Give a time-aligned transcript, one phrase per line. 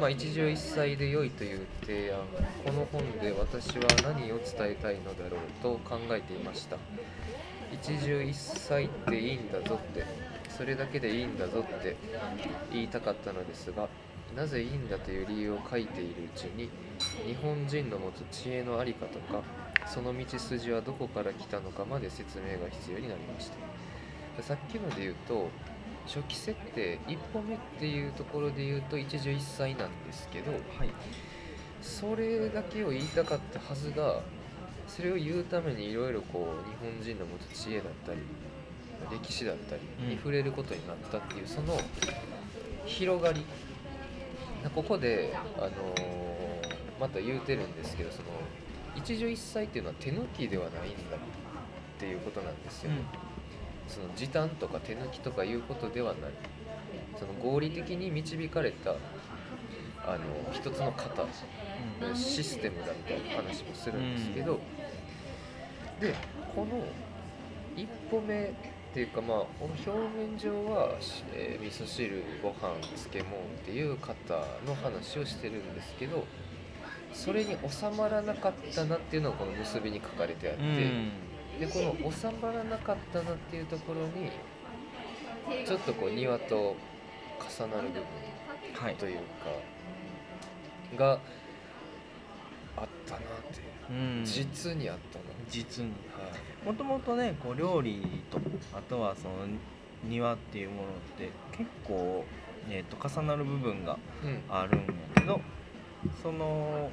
[0.00, 2.20] まあ、一汁一菜で良いという提案。
[2.64, 6.76] この本で私は何を伝えたいのだろうと考えていました。
[7.72, 10.04] 一汁一菜っていいんだぞって。
[10.48, 11.96] それだけでいいんだぞって
[12.72, 13.88] 言いたかったのですが
[14.34, 16.68] なぜいいんだという理由を書いているうちに
[17.26, 19.42] 日本人の持つ知恵の在りかとか
[19.86, 23.50] その道筋はどこから来たのかまで説明が必要になりまし
[24.36, 24.42] た。
[24.42, 25.50] さっきので言うと
[26.08, 30.90] 初期設定一歩目っていうところで言うと一汁一菜なんですけどはい。
[31.80, 34.20] それだけを言いたかったはずが
[34.88, 38.18] それを言うためにいろいろこう日本人の持つ知恵だったり
[39.10, 41.78] 歴史だったりに触れることになったっていうその
[42.84, 43.44] 広がり。
[44.74, 46.48] ここで、あのー
[47.00, 48.24] また言うてるんですけどその
[48.96, 52.90] 一汁一菜っていうのは手抜きではないんだっていうことなんですよ、
[53.88, 56.32] その時短とか手抜きとかいうことではない。
[57.18, 58.94] その合理的に導かれたあ
[60.12, 60.18] の
[60.52, 61.26] 一つの型
[62.14, 64.60] システムだみたいな話もするんですけど、
[66.00, 66.14] で
[66.54, 66.84] この
[67.76, 68.50] 一歩目っ
[68.94, 70.90] ていうかまあこの表面上は、
[71.34, 74.14] えー味噌汁ご飯漬物っていう方
[74.66, 76.24] の話をしてるんですけど
[77.12, 80.62] それに収まらなかったなっていうのがこの結びに書かれてあって、
[81.58, 84.30] でこの収まらなかったなっていうところに
[85.66, 86.76] ちょっとこう庭と
[87.38, 88.02] 重なる部分
[88.74, 88.94] はい。
[88.94, 89.22] というか、
[90.96, 91.18] が
[92.76, 94.24] あったなっていう、うん。
[94.24, 95.90] 実にあったな、実に。
[96.12, 96.28] は
[96.62, 96.66] い。
[96.66, 98.38] もともとねこう料理と
[98.72, 99.34] あとはその
[100.04, 100.84] 庭っていうものっ
[101.16, 102.24] て結構、
[102.70, 104.42] えー、と重なる部分がうん。
[104.48, 104.86] あるんや
[105.16, 105.40] けど
[106.22, 106.90] その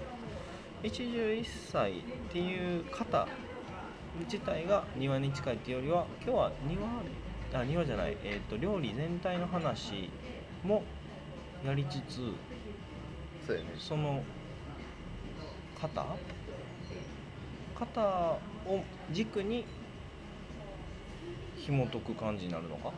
[0.82, 3.28] 一汁一菜っていう型
[4.24, 6.88] 自体が庭に近いっていうよりは今日は庭
[7.54, 10.10] あ庭じゃない、えー、と料理全体の話
[10.64, 10.84] も
[11.66, 12.34] やりつつ
[13.46, 14.24] そねその
[15.82, 16.06] 型
[17.80, 18.40] 型を
[19.12, 19.66] 軸に
[21.58, 22.92] 紐解く感じになるのか？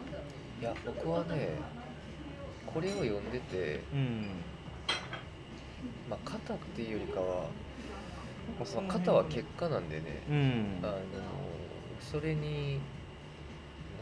[0.61, 1.55] いや僕はね
[2.65, 4.27] これを読んでて、うん。
[6.09, 7.45] まあ、型っていうよりかは、
[8.47, 10.79] まあ、まあその型は結果なんでね、うん。
[10.83, 10.93] あの
[11.99, 12.79] それに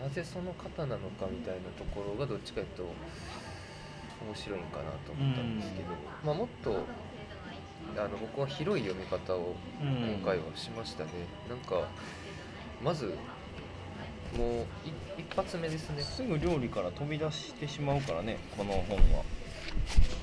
[0.03, 2.83] なぜその型なのかみたいなところがどっちかというと
[4.27, 5.89] 面白いんかなと思ったんですけど、
[6.23, 6.83] まあ、もっと
[7.97, 10.17] あの僕は広い読み方をうん。
[10.19, 11.11] 今回はしましたね、
[11.49, 11.87] なんか
[12.83, 13.15] まず
[14.37, 16.01] もうい一発目ですね。
[16.01, 19.23] すぐ料理から飛び出してしまうからねこの本は。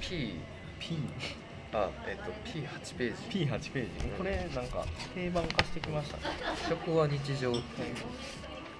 [0.00, 0.34] P
[0.78, 0.98] P
[1.74, 3.46] あえっと P8 ページ。
[3.46, 4.08] P8 ページ。
[4.18, 4.84] これなんか
[5.14, 6.16] 定番化してきました。
[6.18, 6.22] ね
[6.68, 7.52] 食は日常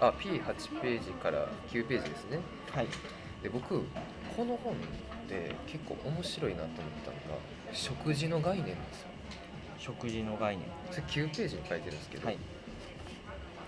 [0.01, 2.39] あ P8 ページから9ページですね。
[2.71, 2.89] はい。
[3.43, 3.81] で僕
[4.37, 4.77] この本
[5.29, 7.43] で結構面白いなと思ったのが
[7.73, 9.09] 食事の概念なんですよ。
[9.79, 10.67] 食事の概念。
[10.91, 12.39] それ9ページに書いてるんですけど、はい。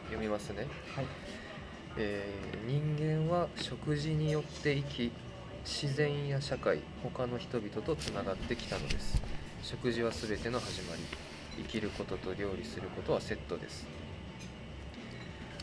[0.07, 1.07] 読みますね、はい。
[1.97, 5.13] えー人間は食事によって生き
[5.65, 9.21] 自然や社会他の人々とつながってきたのです。
[9.63, 11.03] 食事は全ての始まり
[11.57, 13.87] 生きることと料理することはセットです。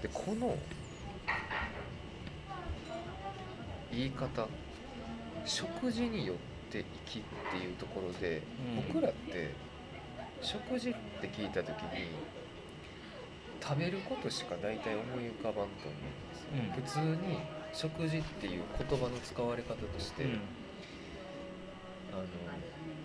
[0.01, 0.57] でこの
[3.91, 4.47] 言い方
[5.45, 6.37] 食事によっ
[6.71, 8.41] て生きっていうところで、
[8.77, 8.93] うん。
[8.93, 9.53] 僕らって
[10.41, 12.09] 食事って聞いた時に
[13.61, 15.67] 食べることしか大体思い浮かばんと思
[16.53, 17.37] うんですよ、普通に
[17.73, 20.31] 食事っていう言葉の使われ方として、うん。
[22.13, 22.23] あの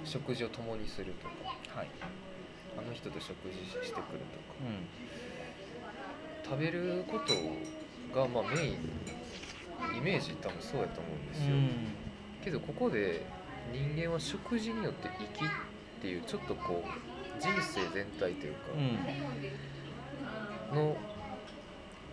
[0.04, 1.88] 食事を共にするとかはい。
[2.78, 4.02] あの人と食事してくるとか。
[4.60, 4.86] うん。
[6.44, 7.34] 食べること
[8.14, 8.76] がまあメイン
[9.98, 11.56] イメージ多分そうやと思うんですよ、
[12.44, 13.26] けどここで
[13.72, 15.48] 人間は食事によって生きっ
[16.00, 16.88] ていうちょっとこう
[17.40, 18.58] 人生全体というか
[20.72, 20.76] うん。
[20.76, 20.96] の、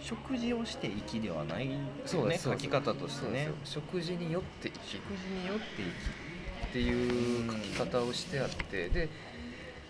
[0.04, 1.70] 食事をして生きではない
[2.06, 3.50] そうね書き方としてね。
[3.64, 9.10] 食事によって生き食事によってっていう書き方をしてあってで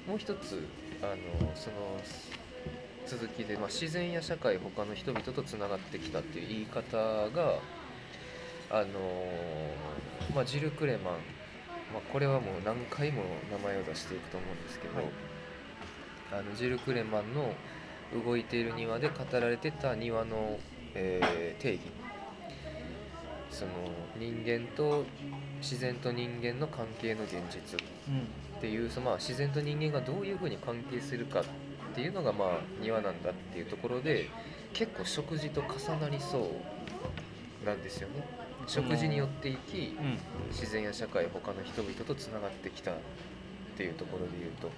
[0.08, 0.68] もう一つ
[1.02, 2.00] あのその
[3.08, 6.98] 続きで、まあ、自然や社会他の人々とつながってきたっていう言い方
[7.30, 7.60] が
[8.70, 8.86] あの、
[10.36, 11.14] まあ、ジル・クレマン、
[11.92, 15.06] まあ、これはもう何回も名前を出していくと思うんですけど、はい。
[16.32, 17.54] あのジル・クレマンの
[18.14, 20.60] 「動いている庭」で語られてた庭の、
[20.94, 21.82] えー定義。
[23.50, 23.72] その
[24.18, 25.06] 人間と
[25.60, 27.80] 自然と人間の関係の現実。
[28.10, 31.44] うんっていうその、まあ、自然と人間がどういうふうに関係するかっ
[31.94, 32.50] ていうのがまあ
[32.82, 34.30] 庭なんだっていうところで
[34.72, 36.50] 結構食事と重なりそ
[37.64, 38.26] うなんですよね。
[38.66, 40.18] 食事によっていきうん。
[40.50, 42.96] 自然や社会他の人々とつながってきたっ
[43.76, 44.72] ていうところで言うと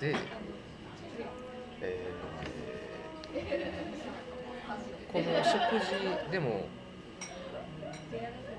[0.00, 0.14] で、
[1.80, 2.18] えー
[5.12, 6.66] この食事でも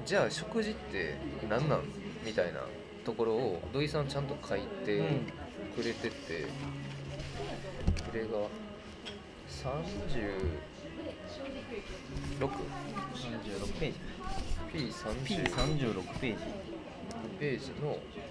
[0.05, 1.15] じゃあ食事って
[1.47, 1.83] 何なん
[2.25, 2.61] みたいな
[3.05, 5.05] ところを土井さんちゃんと書いてうん。
[5.75, 8.27] くれてて、これが
[9.47, 9.99] 36
[12.39, 13.97] 36ページ。
[14.73, 16.37] P36 P36 ページ。
[17.39, 17.97] ページの「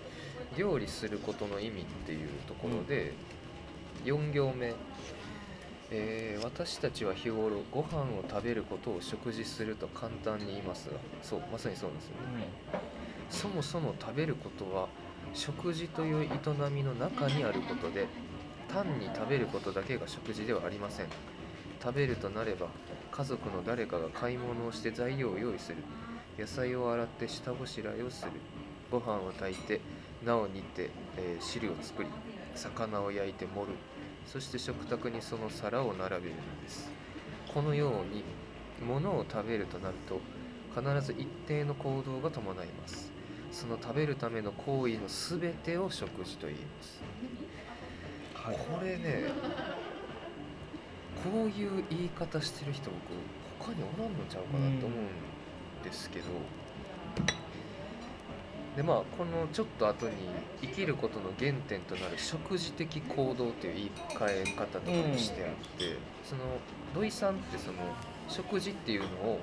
[0.56, 3.12] 料理することの意味」っていうところで、
[4.04, 4.74] 4行目、
[5.90, 12.48] えー私たちは日頃ご飯を食べることを食事すると簡単に言いますがそうまさにそうなんですよね。
[13.30, 14.88] そもそも食べることは
[15.34, 16.28] 食事という営
[16.70, 18.06] みの中にあることで
[18.72, 21.06] 単に食べることだけが食事ではありません。
[21.82, 22.68] 食べるとなれば
[23.10, 25.78] 家族の誰かが買い物をして材料を用意する。
[26.38, 28.32] 野菜を洗って下ごしらえをする。
[28.90, 29.80] ご飯を炊いて
[30.24, 32.08] 菜を煮て、えー汁を作り
[32.54, 33.72] 魚を焼いて盛る。
[34.26, 36.90] そして食卓にその皿を並べるのです。
[37.52, 38.24] このように
[38.86, 40.20] 物を食べるとなると
[40.74, 43.10] 必ず一定の行動が伴います。
[43.50, 45.08] その食べるための行為の
[45.40, 47.00] 全てを食事と言います。
[48.34, 48.56] はい。
[48.56, 49.24] これね
[51.24, 52.90] こういう言い方してる人
[53.58, 56.26] 僕他におらんのちゃうかなと思うんですけど、
[58.78, 60.12] でまあこのちょっと後に
[60.62, 66.42] 生きることの原点となる食事的行動っていう言い換え方とかにしてあって、その
[66.94, 67.78] 土井さんってその
[68.28, 69.40] 食事っていうのを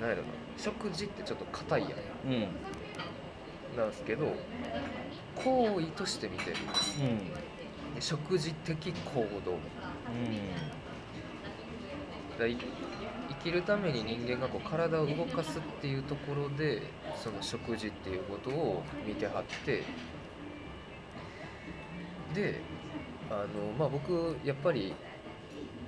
[0.00, 1.90] 何やろな食事ってちょっと硬いやん。
[2.26, 2.32] うん。
[2.34, 2.48] うん
[3.76, 4.26] なんですけど
[5.34, 6.56] 行為として見てる。
[7.96, 9.58] で食事的行動。
[12.38, 12.56] だい
[13.42, 16.82] 生きるために人間がこう体を動かすっていうところで
[17.16, 19.82] その食事っていうことを見てはって
[22.34, 22.60] で
[23.30, 24.94] あのまあ僕やっぱり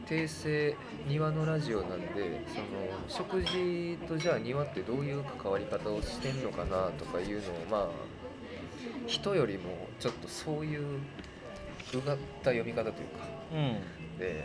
[0.06, 2.66] 訂正庭のラジオなんでその
[3.08, 7.88] 食事とじゃあ庭ってどういう関わり方をしてんのかなとかいうのをまあ
[9.06, 10.98] 人よりもちょっとそういう
[11.94, 13.24] うがった読み方というか
[14.14, 14.44] うんで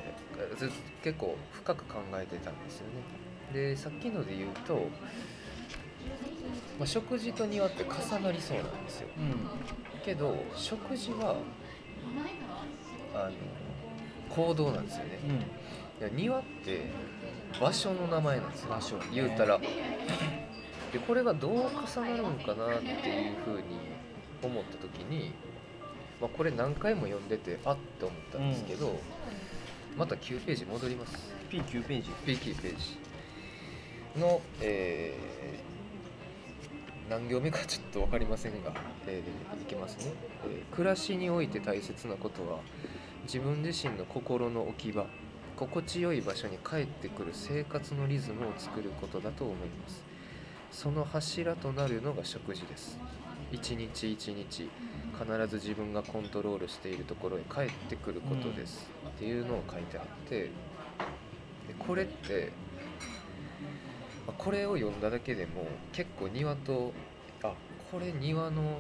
[0.57, 2.94] ずっと結構深く考えてたんですよね。
[3.54, 4.75] でさっきので言うと、
[6.77, 9.07] まあ、食事と庭って重なりそうなんですよ。
[9.18, 10.01] うん。
[10.04, 11.38] けど食事は
[13.16, 13.31] あの
[14.30, 15.19] 行動なんですよね。
[16.00, 16.92] いや庭って
[17.60, 18.69] 場所の名前なんですよ。
[18.69, 19.06] 場所ね。
[19.13, 19.60] 言うたら。
[20.92, 23.63] でこれがどう重なるんかなっていうふうに
[24.42, 25.33] 思った時に、
[26.19, 29.00] まあ、これ何回も読んでてあって思ったんですけど、
[30.00, 31.13] また9ページ戻ります。
[31.51, 32.10] P9 ページ。
[32.25, 32.75] P9 ペー
[34.16, 35.69] ジの、えー
[37.10, 38.72] 何行目かちょっと分かりませんが、
[39.07, 40.13] えーいきますね、
[40.46, 42.60] えー暮らしにおいて大切なことは
[43.24, 45.06] 自分自身の心の置き場
[45.57, 50.01] 心地よい場所に帰ってくる生活のリズムを作ることだと思います。
[50.72, 52.98] その柱となるのが食事です。
[53.51, 54.69] 一日一日
[55.19, 60.50] 必ず自分がコントロールしているところへ帰ってくることです、っていうのを書いてあってで
[61.77, 62.51] これって
[64.25, 66.94] まあこれを読んだだけでも結構庭と
[67.44, 67.54] あ
[67.92, 68.79] これ庭の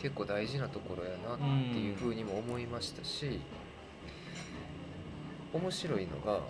[0.00, 1.44] 結構大事なところやなって
[1.78, 3.40] いうふうにも思いましたし
[5.52, 6.40] 面白いのが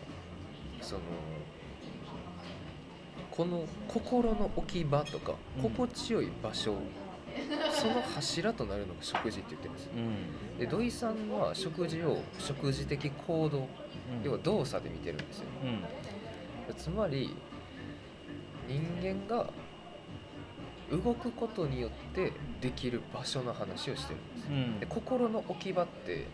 [0.80, 1.00] その
[3.30, 5.62] この心の置き場とかうん。
[5.62, 6.75] 心地よい場所、
[7.72, 9.84] その柱となるのが食事って言ってるんです。
[9.87, 9.99] よう
[10.56, 10.58] ん。
[10.58, 13.68] で土井さんは食事を食事的行動
[14.22, 15.44] 要は動作で見てるんですよ。
[16.68, 16.75] うん。
[16.76, 17.34] つまり
[18.68, 19.50] 人間が
[20.90, 24.49] 動くことによってできる場所の話をしてるんです。
[24.49, 24.80] うん。
[24.80, 26.26] で心の置き場って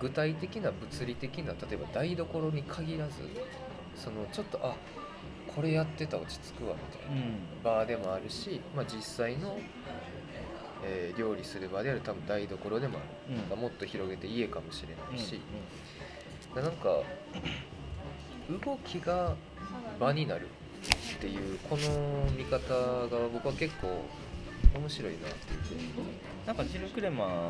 [0.00, 3.14] 具体的な物理的な例えば台所に限らず
[3.96, 4.74] そのちょっとあ
[5.54, 7.62] これやってたら落ち着くわみたいなうん。
[7.62, 9.56] 場でもあるし、まあ、実際の、
[10.84, 13.00] えー料理する場である多分台所でもあ
[13.30, 13.60] る、うん。
[13.60, 15.40] もっと広げて家かもしれないし、
[16.54, 17.02] でなんか
[18.48, 19.34] 動きが
[19.98, 20.48] 場になる
[21.16, 24.04] っていうこの見方が僕は結構
[24.74, 25.60] 面白いなっていう。
[25.62, 25.82] ふうに
[26.46, 27.48] なんかジル・クレマ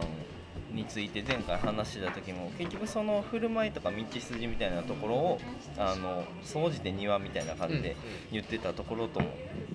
[0.73, 5.41] ンについて前回話してた時も結局その振る舞いとか道筋みたいなところを
[5.79, 7.97] あの総じて庭みたいな感じで
[8.31, 9.29] 言ってたところとも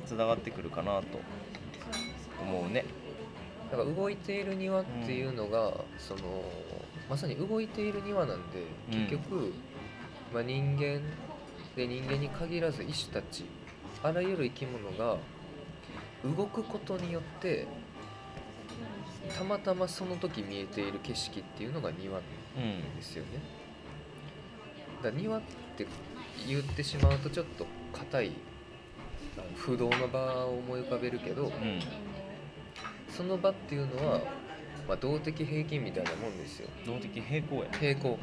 [0.05, 1.19] つながってくるかなと
[2.41, 2.85] 思うね。
[3.71, 6.43] だから動いている庭っていうのが、その
[7.09, 9.07] まさに動いている庭なんでうん。
[9.07, 9.53] 結局、
[10.33, 11.01] まあ、人間
[11.75, 13.45] で人間に限らず石たち
[14.03, 15.17] あらゆる生き物が
[16.23, 17.67] 動くことによって
[19.37, 22.21] たまたまその時見えている景色っていうのが庭う
[22.59, 23.39] んですよね。
[25.03, 25.41] だから庭っ
[25.77, 25.87] て
[26.47, 28.31] 言ってしまうとちょっと硬い
[29.55, 31.51] 不動の場を思い浮かべるけどうん
[33.19, 34.21] その場っていうのは、
[34.87, 36.69] まあ、動的平均みたいなもんですよ。
[36.85, 38.17] 動的平行や平行。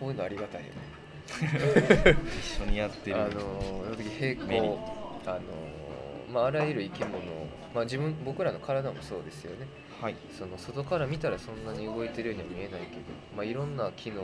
[0.00, 2.16] こういうのありがたいよね。
[2.36, 3.16] 一緒にやってる。
[3.16, 4.78] あの動的平行。
[5.24, 5.40] あの
[6.32, 7.20] まああらゆる生き物
[7.72, 9.68] まあ自分僕らの体もそうですよね。
[10.02, 10.16] はい。
[10.36, 13.02] その外から見たらそんなに動いてるようには見えないけど、
[13.36, 14.22] まあ、いろんな機能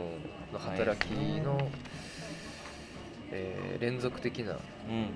[0.51, 1.71] の働きの、
[3.31, 4.55] えー連続的な、う
[4.91, 5.07] ん。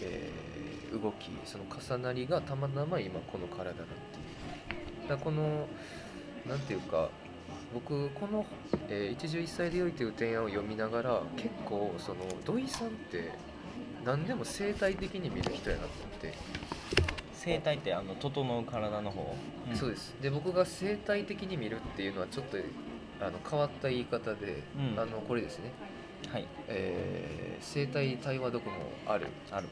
[0.00, 0.45] えー
[0.92, 5.08] 動きその重なりがたまたま今この体だっていう。
[5.08, 5.66] だこの
[6.46, 7.10] なんていうか
[7.74, 8.46] 僕この、
[8.88, 13.30] えー一汁一菜で良い」という提案を読みながら結構その土井さんって
[14.04, 16.34] 何でも生態的に見る人やなと思って。
[17.46, 19.36] 生態ってあの整う体の方、
[19.72, 20.16] そうです。
[20.20, 22.56] で僕が生態的に見るっていうのはちょっと
[23.20, 24.98] あの変わった言い方で、うん。
[24.98, 25.70] あのこれですね、
[26.24, 26.46] すはい。
[26.66, 28.72] えー生態対話読も
[29.06, 29.28] ある。
[29.52, 29.68] ある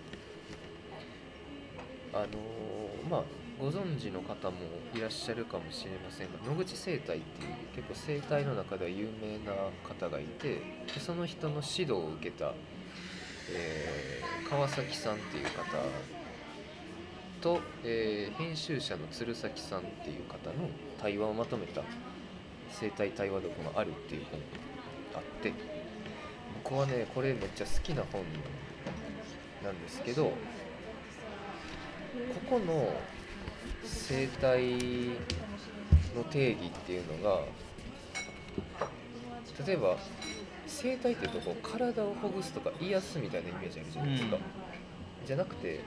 [2.15, 3.23] あのまあ
[3.61, 4.57] ご存知の方も
[4.95, 9.53] いらっしゃるかもしれませんが野口生態っていう結構生態の中では有名な
[9.83, 10.61] 方がいて
[10.93, 12.53] でその人の指導を受けた、
[13.51, 15.53] えー川崎さんっていう方
[17.41, 20.69] と、えー編集者の鶴崎さんっていう方の
[21.01, 21.83] 対話をまとめた
[22.71, 25.53] 生態対話読があるっていう本があって
[26.63, 28.23] 僕はねこれめっちゃ好きな本
[29.65, 30.33] なんですけど
[32.49, 32.93] ここの
[33.85, 34.63] 生態
[36.17, 37.41] の定義っていうのが
[39.67, 39.97] 例えば
[40.67, 44.43] 生態っていうとこう体をほぐすとか癒すみたいなイメージあるじゃないですか、うん。
[45.27, 45.81] じゃなくて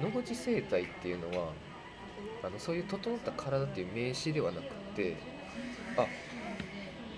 [0.00, 1.48] 野口生態っていうのは
[2.42, 5.16] あのそういう整った体っていう名詞ではなくて
[5.96, 6.06] あ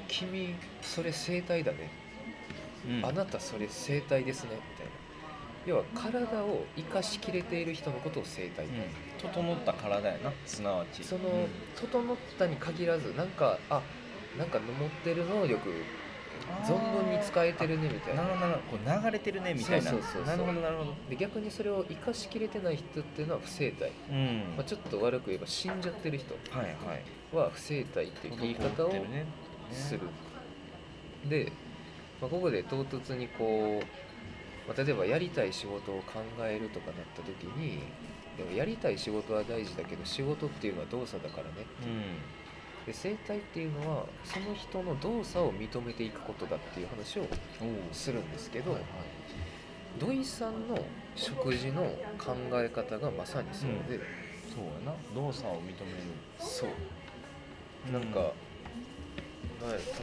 [0.08, 1.90] 君それ生態だね、
[2.88, 3.06] うん。
[3.06, 4.50] あなたそれ生態ですね。
[4.52, 4.92] みたいな
[5.66, 8.72] 要は体を生かしきれている人のことを生態、うん。
[9.18, 11.02] 整った体やなすなわち。
[11.02, 11.46] その、うん。
[11.76, 13.82] 整ったに限らずなんかあ
[14.38, 15.70] なんか持ってる能力
[16.64, 18.22] 存分に使えてるねみたいな。
[18.22, 18.82] なるほどなるほど。
[18.82, 19.90] こう流れてるねみたいな。
[19.90, 20.94] そうそうそうなるほどなるほど。
[21.08, 24.54] で逆にそれを生かしきれてない人っていうのは不生態、うん。
[24.56, 26.34] まあ、ちょっと悪く言えば死んじゃってる人
[27.36, 29.26] は不生態っていう言い方を滞ってるね。
[29.72, 30.00] する。
[31.28, 31.50] で、
[32.20, 33.86] まあ、ここで唐突にこう、
[34.66, 37.80] まあ、例えばやりたい仕事を考えるとかなった時に
[38.36, 41.66] でもやりたい仕事は大事だけど仕事っていうのは動作だからね。
[42.84, 47.26] うで生態っていうのはその人の動作を認めていくことだっていう話を
[47.92, 48.90] するんですけど、はいはい。
[49.98, 50.78] 土井さんの
[51.14, 51.82] 食事の
[52.18, 53.98] 考え方がまさにそうで、
[54.54, 54.94] そうやな。
[55.14, 55.76] 動作を認める。
[56.38, 57.92] そう。
[57.92, 58.02] なん。
[58.12, 58.34] か、なん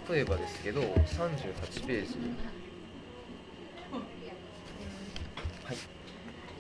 [0.10, 2.16] 例えばですけど38ページ
[5.64, 5.78] はい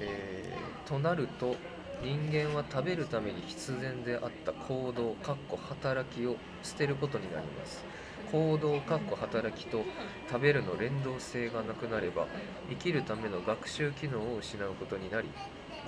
[0.01, 1.55] えーとなると
[2.03, 7.83] 人間は食べるために必然であった行動かっこ働きを捨てることになります。
[8.31, 9.83] 行動かっこ働きと
[10.29, 12.27] 食べるの連動性がなくなれば
[12.69, 15.27] 生きるための学習機能を失うことになり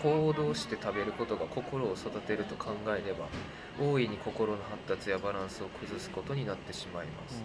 [0.02, 3.28] 行動して食べることが心を育てると考えれば
[3.82, 7.42] 大いに心の発達やバランスを崩すことになってしまいます、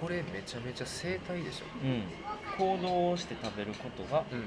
[0.00, 0.06] うん。
[0.06, 2.76] これめちゃめちゃ生態でしょ、うん。
[2.78, 4.46] 行動をして食べることがうん、うん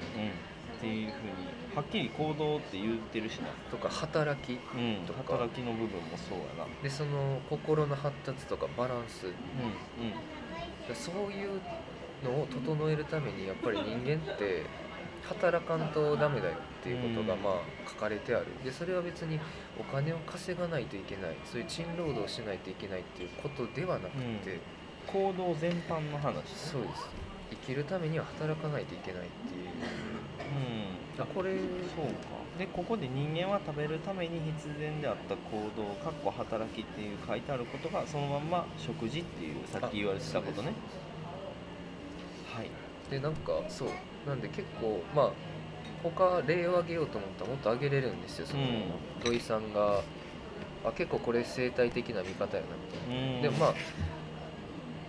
[0.83, 3.47] っていうふうにはっきり行動って言ってるしな。
[3.71, 6.83] とか働きうんとか働きの部分もそうやな。
[6.83, 9.27] でその心の発達とかバランス。
[9.27, 9.33] うん
[10.93, 11.61] そういう
[12.25, 14.65] のを整えるためにやっぱり人間って
[15.23, 17.41] 働かんとダメだよっていうことがうん。
[17.41, 17.53] まあ
[17.89, 18.47] 書かれてある。
[18.65, 19.39] でそれは別に
[19.79, 21.37] お金を稼がないといけない。
[21.45, 24.59] そういう賃労働をしないといけないっていうことではなくて、
[25.07, 27.09] 行動全般の話そうです。
[27.51, 29.69] 生きるためには働かないといけないっていう
[31.17, 31.23] うん。
[31.23, 31.55] あこれ。
[31.95, 32.43] そうか。
[32.57, 40.73] でここで人間は食べるために必然であった行動かっこ働きっていう書いてあることがそのまんま食事っていうさっき言われてたことね。
[42.53, 42.69] はい。
[43.09, 43.89] でなんかそう
[44.27, 45.31] なんで結構まあ
[46.03, 48.83] 他例を挙げようと思ったらもっと挙げれるんですよその、うん
[49.23, 50.01] 土井さんが
[50.85, 53.35] あ結構これ生態的な見方やなみたいな。
[53.35, 53.41] うん。
[53.41, 53.73] でもまあ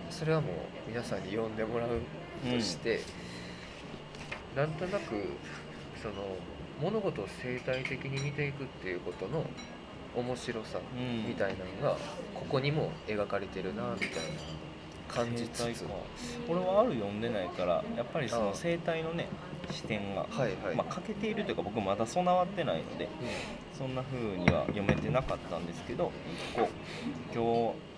[0.09, 0.51] それはもう
[0.87, 2.01] 皆さんに読んでもらう
[2.49, 3.01] として、
[4.55, 5.15] なんとなく
[6.01, 6.13] その
[6.81, 9.45] 物事を生態的に見ていくっていうことの
[10.15, 11.27] 面白さうん。
[11.27, 11.97] みたいなのが
[12.33, 14.09] ここにも描かれてるなみたい
[15.07, 15.57] 感じつつ。
[15.59, 15.81] 生態か
[16.49, 19.27] 俺はある読んでないからやっぱりその生態のね
[19.71, 23.07] 視点が、はいはい、まあ、欠けているというか僕まだ備わってないのでう
[23.77, 26.11] そんな風には読めてなかったんですけど
[26.53, 26.69] 一個
[27.33, 27.94] 今日、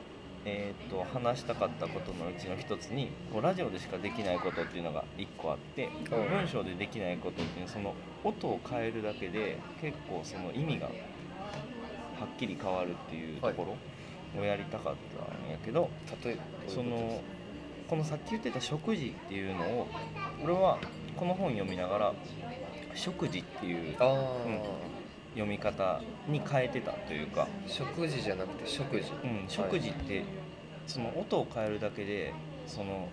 [0.49, 13.75] えー、と話したかったことのうちの一つにこうラジオでしかできないことっていうのが一個あって文章でできないことっていうのはその音を変えるだけで結構その意味がはっきり変わるっていうとこ
[14.35, 16.41] ろをやりたかったんやけど、ん、例えば
[16.73, 17.21] その
[17.89, 19.87] このさっき言ってた食事っていうのを
[20.43, 20.79] 俺は
[21.17, 22.13] この本読みながら
[22.95, 23.97] 食事っていう
[25.37, 30.23] 読み方に変えてたというか、食事じゃなくて食事、うん、食事って
[30.87, 32.33] その音を変えるだけで
[32.65, 33.07] その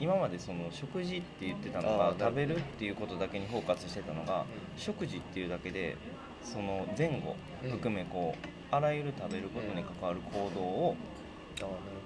[0.00, 4.44] 今までその食事って言ってたのあが食べるっていうことだけにフォーカスしてたのが
[4.76, 5.96] 食事っていうだけで
[6.42, 10.96] その前後うん含めこうあらゆる食べることに関わる行動を、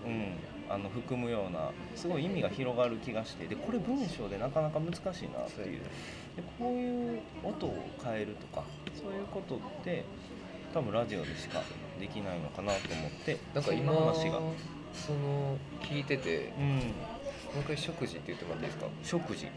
[0.07, 0.35] うん、
[0.71, 5.81] あの含むようなすごい意味が広がる気がしてでこれ文章でなかなか難しいなっていう。
[6.37, 10.05] でこういう音を変えるとかそういうことって
[10.73, 11.61] 多分ラジオでしか
[11.99, 14.41] できないのかなと思ってそなんか今んな話が、
[14.95, 16.83] その聞いててうん、も
[17.57, 18.91] う一回食事って言ってもらっていいですか？
[19.03, 19.49] 食事。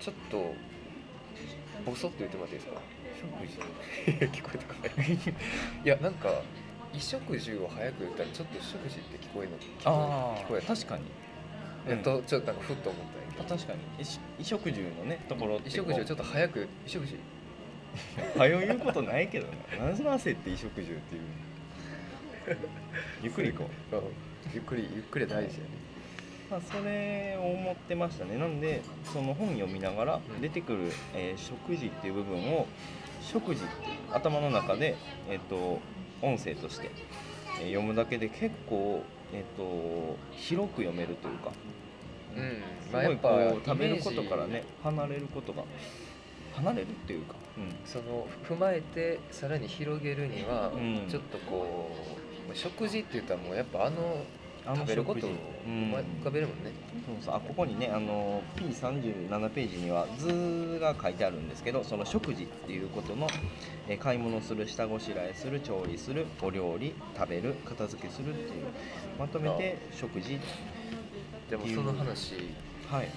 [0.00, 0.54] ちょっと
[1.84, 2.80] ボソッと言ってもらっていいですか？
[3.20, 3.58] 食事。
[4.40, 4.74] 聞こえたか
[5.84, 6.40] いやなんか
[6.92, 11.04] 衣食住を早く言ったらちょっと食事って聞こえるの聞こあえ聞こえあ確かに、
[11.86, 13.54] えっとちょっとなんかふっと思ったけど。
[13.54, 13.78] あ確かに。
[14.04, 17.16] 衣食住のねところ衣食住をちょっと早く衣食住。
[18.38, 19.46] はよ言うことないけど
[19.78, 21.22] な何その焦って衣食住っていう
[23.22, 23.96] ゆっくり行こう。
[23.96, 23.98] う。
[24.00, 24.02] ん
[24.54, 25.70] ゆっくりゆっくり大事やね。
[26.50, 28.36] まあ、それを思ってましたね。
[28.36, 28.82] なんで
[29.12, 30.40] その本読みながらうん。
[30.40, 32.66] 出てくる、えー食事っていう部分を
[33.22, 33.70] 食事って
[34.12, 34.96] 頭の中で、
[35.28, 35.78] えー、と
[36.22, 36.90] 音声として、
[37.60, 39.02] えー読むだけで結構、
[39.34, 41.52] えー、と広く読めるというか
[42.36, 45.64] うんすごいこう食べることからね離れることが
[46.54, 47.34] 離れるっていうか、
[47.84, 51.06] その踏まえてさらに広げるには、うん。
[51.08, 51.90] ちょっとこ
[52.52, 54.24] う食事って言ったらもうやっぱあの
[54.76, 56.72] 食べることを浮かべるもんね、
[57.06, 57.34] そうそう。
[57.34, 63.26] あここにねあの P37 ページには図が書いてあるんですけどその食事っていうことの、
[63.88, 68.64] えー買い物する下ごしらえする調理するお料理食べる片付けするっていう
[69.18, 70.38] まとめて食事
[71.50, 72.38] でもその話い
[72.88, 73.08] はい。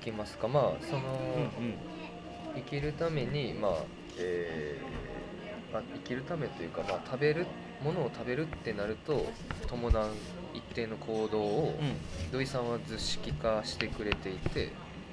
[0.00, 0.48] けますか？
[0.48, 1.02] まあその、
[1.36, 1.74] うんうん。
[2.56, 3.72] 生きるためにまあ
[4.18, 7.46] えーまあ、生きるためというか、まあ、食べる
[7.82, 9.24] ものを食べるってなると
[9.68, 10.10] 伴う
[10.54, 14.70] 一定の行動を、う土井さんは図式化してくれていて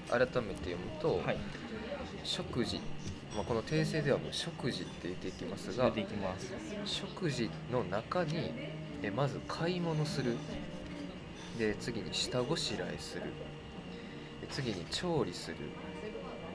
[0.09, 1.37] 改めて読むと、んはい。
[2.23, 2.81] 食事、
[3.35, 5.91] まあ、この訂正ではもう食事って言っていきますが
[6.85, 8.51] 食事の中に
[9.01, 10.35] えまず買い物する。
[11.57, 13.23] で次に下ごしらえする。
[14.41, 15.57] で次に調理する。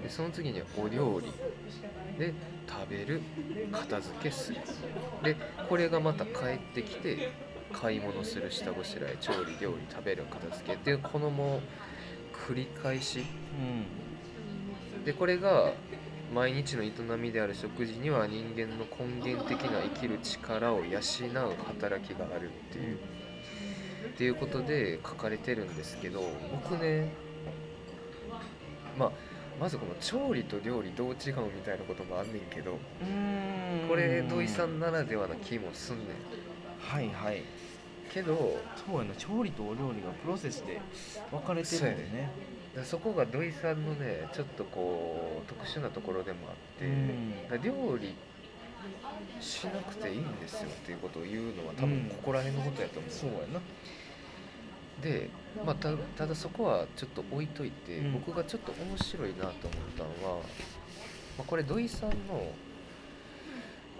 [0.03, 1.33] でその次にお料理。
[2.18, 2.35] で
[2.68, 3.23] 食べる。
[3.71, 4.61] 片付けする。
[5.23, 5.37] で
[5.68, 7.33] これがまた帰ってきて
[7.72, 11.61] 買い物する下ごしらえ調理料理食べる片付けっていうこのもう
[12.50, 13.20] 繰り返し。
[14.98, 15.04] うん。
[15.04, 15.72] でこれが
[16.32, 21.00] 毎日の営みである食事には人間の根源的な生きる力を養う
[21.66, 22.98] 働きがあるっていう。
[24.02, 27.12] っていうことで書かれてるんですけど僕ね
[28.98, 29.12] まあ
[29.61, 33.88] まずこの調理と料理どう違うみたいなこともあんねんけどうん。
[33.88, 36.06] これ土井さんならではな気もすんねん。
[36.80, 37.42] はいはい
[38.12, 40.81] けどそうやな調理とお料理がプロセスで
[41.31, 42.31] 分かれてるんだよね
[42.77, 47.48] だそこが土井さんのねちょっとこう特殊なところでもあって、うん。
[47.48, 48.14] だ料理
[49.40, 53.61] しなくていいんですよっていうことを言うのは多うん分ここら辺のことやと思う、そうやな。
[55.03, 55.29] で、
[55.64, 58.12] まあ、たただそこはちょっと置いといて、うん。
[58.14, 59.53] 僕がちょっと面白いなと思っ
[59.96, 60.44] たのは、ま
[61.40, 62.51] あ、これ土井さんの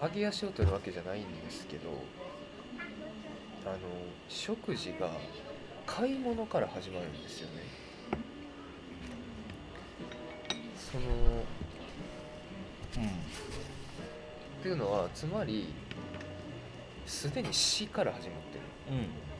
[0.01, 1.89] 上げ足を取るわけじゃないんですけど
[3.65, 3.77] あの
[4.27, 5.09] 食事が
[5.85, 7.63] 買い物から始まるんですよね。
[10.75, 11.03] その
[14.59, 15.73] っていうのはつまり
[17.05, 18.61] すでに死から始まってる。
[18.91, 18.97] うん。
[18.97, 19.33] うん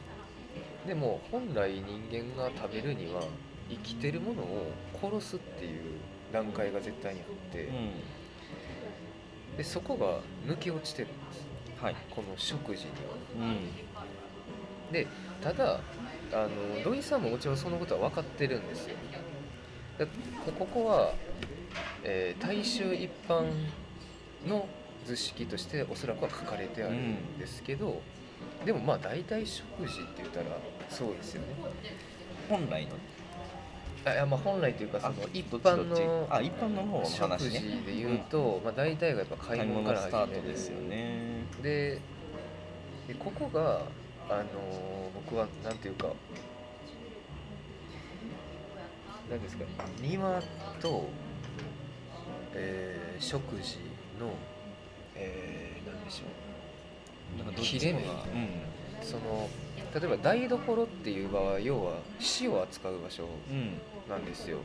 [0.86, 3.22] でも本来人間が食べるには
[3.70, 5.98] 生きてるものを殺すっていう
[6.32, 7.70] 段階が絶対にあって、う
[9.56, 11.80] でそこが抜け落ちてるんです。
[11.80, 11.96] んはい。
[12.10, 13.48] この食事には。
[13.48, 13.83] うん
[14.92, 15.06] で
[15.42, 15.80] ただ
[16.32, 18.96] あの土井さんももちろんそのことは分かってるんですよ。
[19.98, 21.14] だこここは、
[22.02, 23.44] えー大衆一般
[24.46, 24.66] の
[25.06, 28.00] 図式としておそらくは書かれてあるんですけど、
[28.64, 30.46] でもまあ大体食事って言ったら
[30.90, 31.48] そうですよね。
[32.48, 32.90] 本来の？
[34.06, 37.60] あいやまあ本来というかそのあ一般のあ一般の方の食話ね。
[37.60, 41.44] 事で言うと、まあ、大体がやっぱ買い物から始めるトですよね。
[41.62, 42.00] で
[43.08, 43.82] でここが
[44.28, 46.08] あの僕はなんていうか
[49.30, 49.64] 何ですか
[50.00, 50.40] 庭
[50.80, 51.08] と、
[52.54, 53.78] えー食事
[54.20, 54.32] の、
[55.14, 56.24] えー、何でしょ
[57.50, 58.02] う切れ目。
[58.02, 58.26] が
[59.00, 59.48] その
[59.94, 63.56] 例えば台所っていう場合要は死を扱う場所うん。
[63.56, 64.58] うんなんですよ。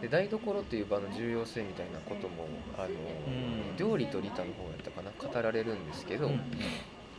[0.00, 2.46] で台所っていう場の重要性みたいなことも
[2.78, 3.30] あの、う
[3.74, 3.76] ん。
[3.76, 6.40] 料理と利他の方やったかな語られるんですけど、うん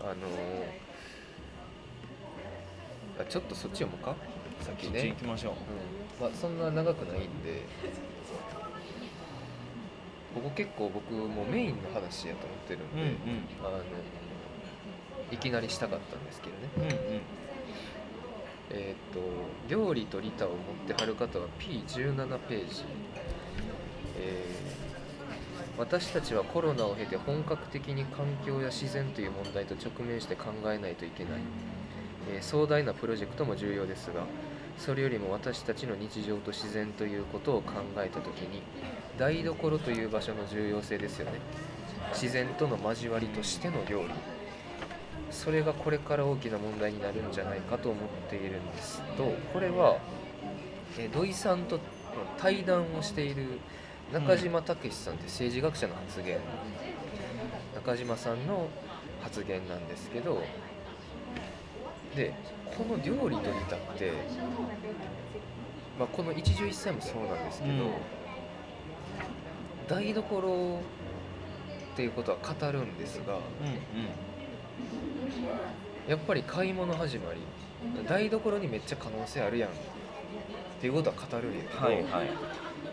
[0.01, 0.13] あの
[3.19, 4.15] あちょっとそっち読むか。
[4.61, 5.53] 先そっち行ね、きましょう。
[5.53, 6.29] うん。
[6.29, 7.61] まあ、そんな長くないんで。
[10.33, 13.79] ここ結構僕もうメインの話やと思ってるんうんで、あの
[15.31, 16.69] いきなりしたかったんですけどね。
[16.77, 16.89] うんうん。
[16.89, 17.21] うん
[18.71, 19.19] えーっと
[19.69, 22.83] 料理と利他を持ってはる方は P17 ページ、
[24.19, 24.54] えー
[25.77, 31.33] 私たちはコロナを経て本格的に環境や自然という問題と直面して考えないといけない、
[32.31, 34.23] えー壮大なプロジェクトも重要ですが
[34.79, 38.61] それよりも私たちの日常と自然ということを考えた時に
[39.17, 41.39] 台所という場所の重要性ですよね。
[42.11, 44.09] 自然との交わりとしての料理。
[45.31, 49.97] それがこれから大きな問題になるんじゃないかと思っているんですとこれは、
[50.97, 51.79] えー土井さんと
[52.37, 53.59] 対談をしている
[54.13, 56.39] 中島武さんって政治学者の発言。
[57.75, 58.67] 中島さんの
[59.21, 60.41] 発言なんですけど
[62.15, 62.33] で
[62.65, 64.11] この料理と利他って、
[65.99, 67.91] まあ、この一汁一菜もそうなんですけど、うん。
[69.87, 70.79] 台所
[71.93, 73.41] っていうことは語るんですがうん。
[76.09, 77.41] やっぱり買い物始まり
[78.07, 79.73] 台所にめっちゃ可能性あるやんっ
[80.81, 82.29] ていうことは語るんやけど、はいはい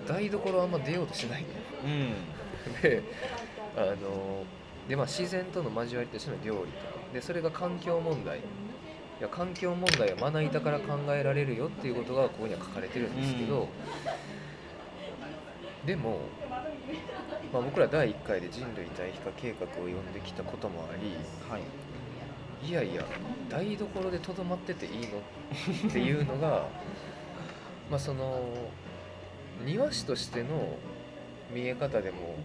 [0.07, 2.83] 台所あんま出ようとしないのようん。
[2.83, 3.03] で
[3.77, 4.45] あの
[4.89, 6.87] で、まあ、自然との交わりとしての料理と。
[6.89, 8.39] かでそれが環境問題。
[8.39, 8.43] い
[9.21, 13.69] や環境問題はまな板から考えられるよっていうことがここには書かれてるんですけど、
[15.87, 16.19] でも、
[17.53, 21.13] まあ、僕ら第1回で人類対比化計画を読んできたこともあり
[21.49, 21.63] はい。
[22.65, 23.05] いやいや
[23.49, 25.89] 台所でとどまってていいの？
[25.89, 26.67] っていうのが
[27.91, 28.43] まあその
[29.65, 30.77] 庭師としての
[31.53, 32.37] 見え方でも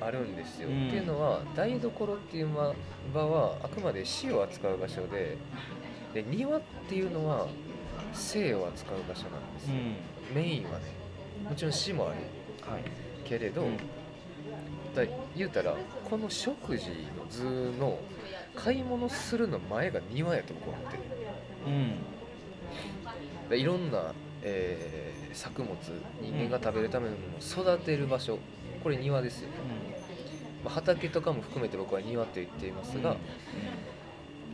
[0.00, 0.68] あるんですよ。
[0.68, 0.88] うん。
[0.88, 2.72] っていうのは台所っていうま
[3.14, 5.36] 場はあくまで死を扱う場所で
[6.12, 7.46] で庭っていうのは
[8.12, 9.74] 生を扱う場所なんですよ、
[10.32, 10.42] うん。
[10.42, 10.84] メインはね
[11.48, 12.16] もちろん死もある
[12.70, 12.82] はい。
[13.24, 13.76] けれど、うん。
[13.76, 13.82] だ
[15.36, 15.74] 言うたら
[16.08, 16.94] この食事の
[17.30, 17.98] 図の
[18.54, 21.02] 買い物するの前が庭やと僕は思ってる。
[21.66, 21.70] う
[23.46, 23.48] ん。
[23.48, 25.76] でいろんな、えー作物
[26.20, 28.38] 人間が食べるためのものを育てる場所
[28.82, 29.48] これ庭ですよ、
[30.64, 33.16] まあ、畑とかも含めて僕は庭って言っていますが、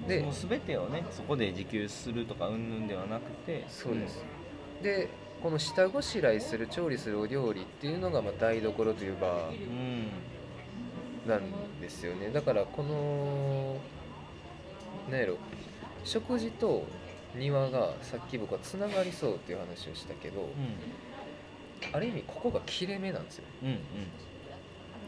[0.07, 4.25] でもう全てをねそこで自給するとか云々ではなくてそうです、
[4.83, 5.09] で
[5.43, 10.09] この下ごしらえする調理するお料理っていうのがまあ台所という場うん
[11.27, 12.31] なんですよね。
[12.31, 13.77] だからこの
[15.11, 15.37] なんやろ
[16.05, 16.85] 食事と
[17.39, 20.49] 庭がさっき僕はつながりそうっていう話をしたけど、うん。
[21.93, 23.45] ある意味ここが切れ目なんですよ。
[23.63, 23.79] うんうん。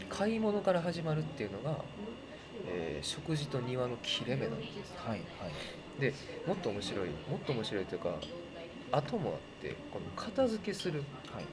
[0.08, 1.84] 買い物から始まるっていうのが、
[2.68, 4.94] えー食事と庭の切れ目なんです。
[4.96, 5.20] はいはい。
[6.00, 6.14] で
[6.46, 8.14] もっと面白いもっと面白いというか
[8.92, 11.02] 後もあってこの片付けする。
[11.32, 11.44] はい。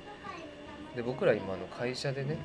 [0.95, 2.37] で僕ら今あの会社でね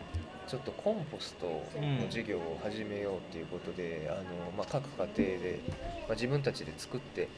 [0.48, 4.22] ちょっとコンポストの授業を始めようっていうことで、あの
[4.56, 5.60] まあ、各家庭で、
[6.00, 7.28] まあ、自分たちで作って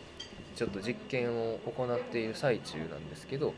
[0.56, 3.54] ちょっと実験を行っている最中なんですけど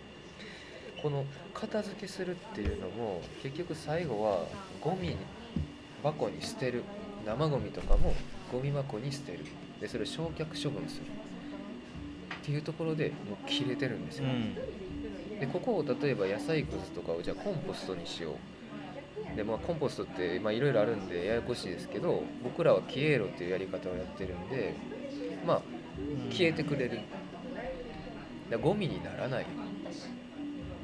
[1.03, 4.45] この片付けするっていうのも結局最後は
[4.81, 5.17] ゴミ
[6.03, 6.83] 箱に捨てる
[7.25, 8.15] 生ゴミとかも
[8.53, 9.45] ゴミ箱に捨てる。
[9.81, 11.03] でそれを焼却処分する。
[12.37, 14.55] っていうところでもう切れてるんですよ、うん。
[15.41, 18.35] でここを例えば野菜くずとかをじゃあコンポストにしよう
[19.37, 24.75] でまあコンポストってまあいろいろあるんでややこしいですけど僕らは消えろっていうやり方をやってるんで
[25.47, 25.63] まあ
[26.31, 27.01] 消えてくれる。
[28.51, 29.47] でゴミにならない。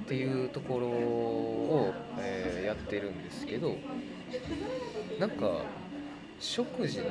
[0.03, 3.77] っていうところを、えーやってるんですけど
[5.19, 5.63] なんか
[6.41, 7.05] 食事の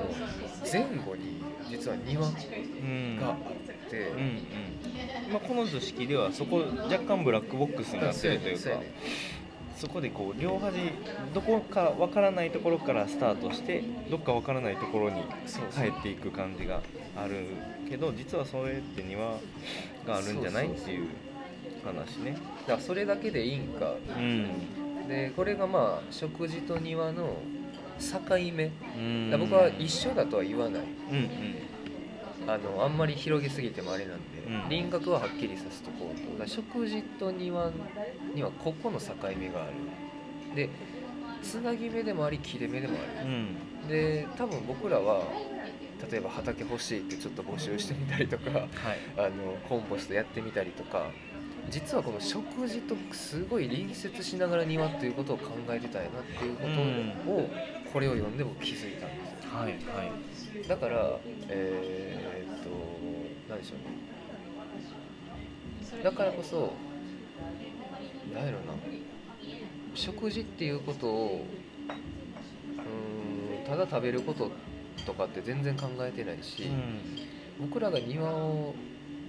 [0.71, 4.17] 前後に実は庭がうんあって、うん。
[4.17, 5.31] うん。
[5.31, 8.69] まあ、この図式ではそこ若干ブラックボックスになってるというか
[9.81, 10.73] そこでこう両端
[11.33, 15.23] どこかわからないところからスタートしてどっかわからないところに
[15.73, 16.81] 帰っていく感じが
[17.17, 17.47] ある
[17.89, 19.37] けど実はそれって庭
[20.05, 21.07] があるんじゃないっていう
[21.83, 22.37] 話ね。
[22.67, 23.95] だからそれだけでいいんか。
[24.15, 25.07] うん。
[25.07, 27.37] でこれがまあ食事と庭の
[27.99, 28.19] 境
[28.53, 28.65] 目。
[28.67, 30.83] だうん僕は一緒だとは言わない。
[31.09, 31.70] うんうん
[32.47, 34.69] あのあんまり広げすぎてもあれなんで、うん。
[34.69, 36.31] 輪郭ははっきりさせとこうと。
[36.31, 37.71] だから食事と庭
[38.33, 39.73] にはここの境目がある。
[40.55, 40.69] で
[41.43, 43.55] つなぎ目でもあり切れ目でもあうん。
[43.87, 45.23] るで多分僕らは
[46.11, 48.69] 例えば畑欲しいってちょっと募集してみたりとかはい。
[49.17, 49.29] あの
[49.69, 51.05] コンポストやってみたりとか
[51.69, 56.63] 実はこの食事とすごい隣接しながら庭っていうことを考えてたんやなっていうこ
[57.25, 57.49] とを
[57.93, 59.51] これを読んで僕気づいたんですよ。
[59.53, 60.03] はいは
[60.65, 60.67] い。
[60.67, 61.17] だから
[61.49, 63.79] えーっと何でしょう
[65.97, 66.73] ねだからこそ
[68.33, 68.73] 何やろな。
[69.93, 71.45] 食事っていうことを
[72.77, 74.51] うーんただ食べること
[75.05, 76.69] とかって全然考えてないし、
[77.59, 78.73] 僕らが庭を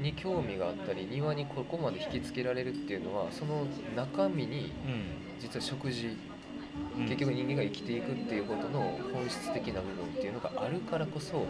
[0.00, 4.72] に興味があったり庭にここまで引きつけられるっていうのはその中身に
[5.40, 6.16] 実は食事
[6.96, 7.04] うん。
[7.04, 11.46] 結局人間が生きていくっていうことの本質的な部分っていうのがあるからこそ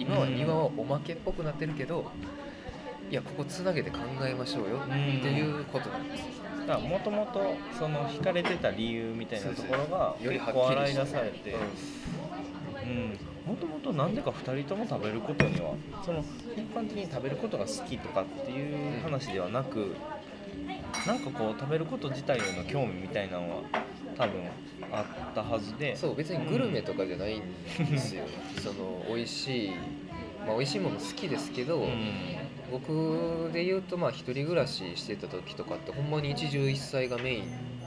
[0.00, 2.10] 今は庭はおまけっぽくなってるけど
[3.10, 6.24] いやここつなげて考えましょうよっていうことなんです。
[6.66, 11.56] だからもともとその惹かれてた理由みたいなところがより結構洗い出されて
[13.46, 16.24] もともとなんでか2人とも食べることにはその
[16.56, 19.96] 一般的に食べることが好きとかっていう話ではなく
[21.06, 23.56] なんかこう食べること自体への興味みたいなのは
[24.16, 24.42] 多分
[24.92, 25.96] あったはずで。
[25.96, 27.42] そう別にグルメとかじゃないん
[27.90, 28.24] ですよ、
[28.62, 29.70] その美味しい
[30.46, 31.90] まあ美味しいもの好きですけど、うん。
[32.70, 37.42] 僕で言うとまあ一人暮らししてた時とかってほんまに一汁一菜がメイ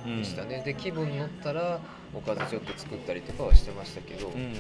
[0.06, 1.80] ンでしたね、で気分乗ったら
[2.14, 4.54] おかずちょっと作ったりとかはしてましたけど、うん。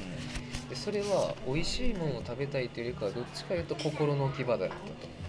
[0.69, 4.81] でそれは美味しいものを食べたいというよりかはどっちかというと心の置き場だったと。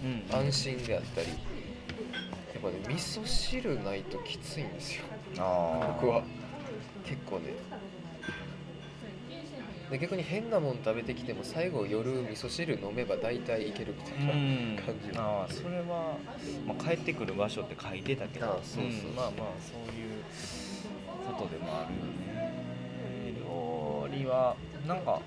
[0.03, 0.45] うん。
[0.47, 1.27] 安心であったり。
[1.27, 5.03] やっぱね味噌汁ないときついんですよ。
[5.35, 6.23] 僕は
[7.05, 7.53] 結構ね。
[9.91, 14.75] で逆に変なもん食べてきても最後夜味噌汁飲めば大体いけるみたいな、うん。
[14.83, 16.17] 感じああそれは、
[16.65, 18.59] まあ、帰ってくる場所って書いてたけど。
[18.63, 19.11] そうそうそう。
[19.11, 20.23] んまあまあそういう
[21.27, 23.33] ことでもあるよね。
[23.39, 24.55] 料理は
[24.87, 25.21] なんか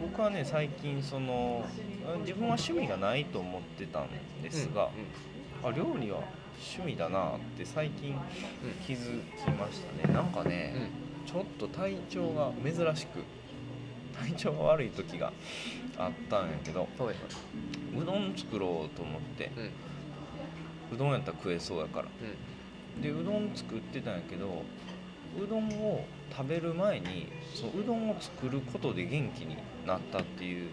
[0.00, 1.64] 僕はね最近その
[2.20, 4.08] 自分は趣味がないと思ってたん
[4.42, 4.90] ですが、
[5.64, 6.20] あ料理は
[6.58, 8.14] 趣味だなって最近
[8.86, 10.14] 気づきましたね。
[10.14, 13.24] なんかね、うんうんちょっと体調が珍しく
[14.18, 15.32] 体調が悪い時が
[15.98, 17.16] あったんやけどはいはい
[18.00, 22.04] うどん作ろうと思ってうんうどんやったら食えそうやから。
[22.04, 24.62] うんでうどん作ってたんやけど
[25.38, 26.02] うどんを
[26.34, 30.70] 食べる前にそううどんを作ることで元気になったっていう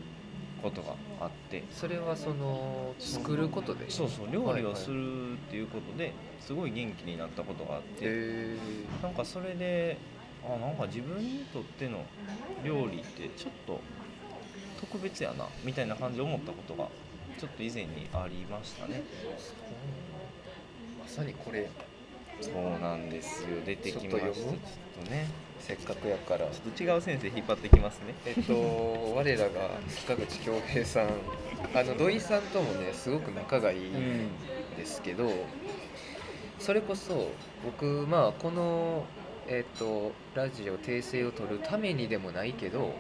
[0.62, 1.66] ことがあって。
[1.70, 3.90] それはその作ることで？
[3.90, 8.56] そうそう料理をするっていうことですごい元気になったことがあって、へ
[9.02, 9.98] なんかそれで
[10.46, 12.04] あなんか自分にとっての
[12.64, 13.80] 料理ってちょっと
[14.80, 16.90] 特別やなみたいな感じで思ったことが
[17.40, 19.04] ちょっと以前にありましたね。
[21.00, 21.70] まさにこれ
[22.42, 23.62] そうなんですよ。
[23.66, 24.20] 出てきました。
[24.20, 24.34] ちょっ
[25.06, 25.28] とね。
[25.60, 26.40] せっかくやから。
[26.48, 28.14] ちょっと違う先生引っ張ってきますね。
[28.26, 28.54] えっと
[29.16, 31.10] 我らが坂口恭平さん。
[31.74, 34.30] あの土井さんともねすごく仲がいいん
[34.76, 35.32] ですけど、
[36.60, 37.30] それこそ
[37.64, 39.06] 僕まあこの
[39.48, 42.94] えっとラジオ訂正を取るためにでもないけど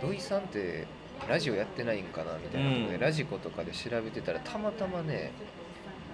[0.00, 0.86] 土井さんって
[1.28, 3.00] ラジオやってないんかなみたいなことで、うん。
[3.00, 5.32] ラジコとかで調べてたらたまたまね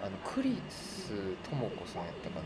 [0.03, 1.13] あのクリス
[1.49, 2.41] 智子さんやったか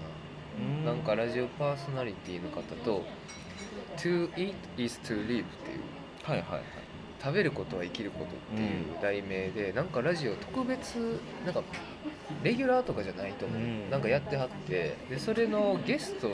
[0.84, 3.04] な、なんかラジオパーソナリティの方と
[3.98, 5.80] 「To eat is to live」っていう
[6.22, 6.62] はいはいはい。
[7.18, 11.62] 食べることは生きることっていう題名で、なんかラジオ特別なんか
[12.44, 13.90] レギュラーとかじゃないと思う、うん。
[13.90, 16.30] なんかやってはってでそれのゲスト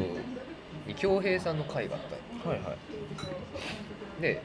[0.86, 2.48] に恭平さんの回があった。
[2.48, 2.72] のはいは
[4.18, 4.22] い。
[4.22, 4.42] で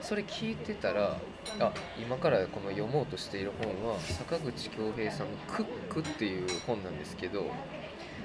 [0.00, 1.18] それ聞いてたら
[1.60, 7.46] あ今からこの読もうとしている本は坂口恭平さんの「クック」っていう本なんですけど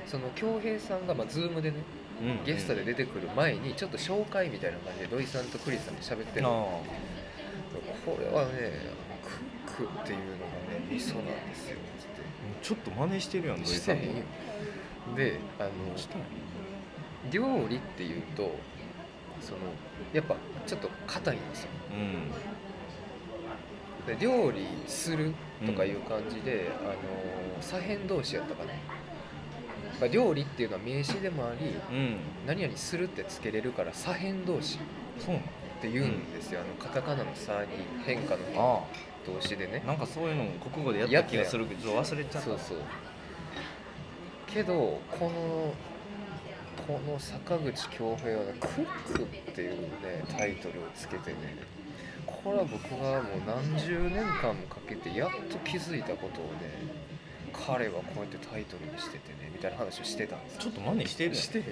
[0.06, 1.78] その恭平さんが、まあ、Zoom でね
[2.22, 8.74] うんゲストで出てくる前にちょっと紹介みたいな感じで土井さんとクリスさんで喋ってるこれはね
[9.72, 12.22] クックっていうのがね味噌なんですよつって。
[12.22, 14.24] ーちょっと真似してるやん土井さんしてへんよ。
[15.16, 15.70] であの
[17.32, 18.56] 料理っていうと
[19.42, 19.60] その
[20.14, 21.70] やっぱちょっと硬いんですよ。
[21.92, 22.32] うん。
[24.08, 25.34] で料理する
[25.66, 26.94] とかいう感じで、あの
[27.62, 28.74] 左辺同士やったかな。
[30.00, 32.18] まあ料理っていうのは名詞でもありうん。
[32.48, 34.80] 何々するってつけれるから左辺動詞っ
[35.20, 35.48] そうなの？
[35.82, 38.84] て言うんですよ、あのカタカナの「さ」に変化のあ
[39.30, 39.82] 動詞でね。
[39.86, 42.42] あなんかそういうの国語でやった気がするけど忘れちゃった。
[42.42, 42.78] そうそう。
[44.48, 45.74] けどこの
[46.88, 51.38] この坂口恭平はね「クック」っていうねタイトルをつけてね
[52.26, 57.10] これは僕がもう何十年間もかけてやっと気づいたことをね
[57.54, 60.62] 彼はこうやってタイトルにしててねみたいな話をしてたんですよ。
[60.62, 61.42] ちょっと真似してるやん。
[61.42, 61.66] してへん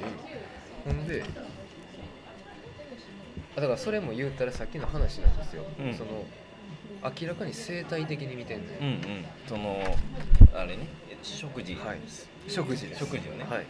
[0.86, 1.24] ほんで
[3.56, 5.94] あだからそれも言うたらさっきの話なんですよ、うん。
[5.94, 6.26] そその
[7.20, 8.80] 明らかに生態的に見てんねん。
[8.80, 9.26] うんうん。
[9.48, 9.80] その
[10.54, 10.88] あれね
[11.24, 12.00] 食事、はい。
[12.48, 13.00] 食事です。
[13.00, 13.46] 食事をね。
[13.50, 13.66] はい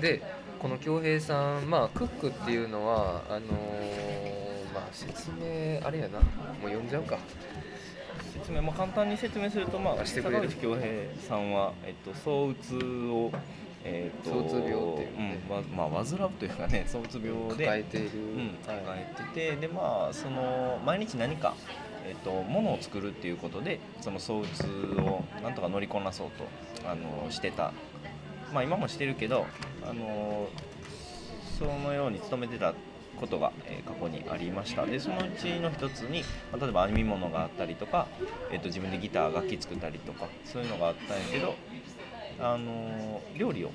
[0.00, 0.22] で
[0.58, 6.24] この恭平さんまあクックっていうのはあのーまあ説明あれやなも
[6.64, 7.18] う読んじゃうか。
[8.32, 10.86] 説明も簡単に説明すると、まあ、坂口恭平
[11.28, 13.30] さんは、えっと、躁うつを、
[13.84, 15.38] えっと躁うつ病っていうね。
[15.48, 19.06] うんままあ、患うというかね躁うつ病で抱えている、うん、抱はい。
[19.10, 21.54] えててでまあその毎日何か、
[22.06, 27.72] えっとものを作るっていうことでその躁うつをなんとか乗りこなそうとあのしてた
[28.52, 29.46] まあ今もしてるけど
[29.82, 30.48] あの
[31.58, 32.74] そのように努めてた
[33.20, 34.86] ことが、え過去にありました。
[34.86, 38.08] でそのうちの一つに、ま例えば編み物があったりとか、
[38.50, 41.54] えっと自分でギター楽器作ったりとかそういうのがあったんやけど
[42.40, 43.70] あの料理を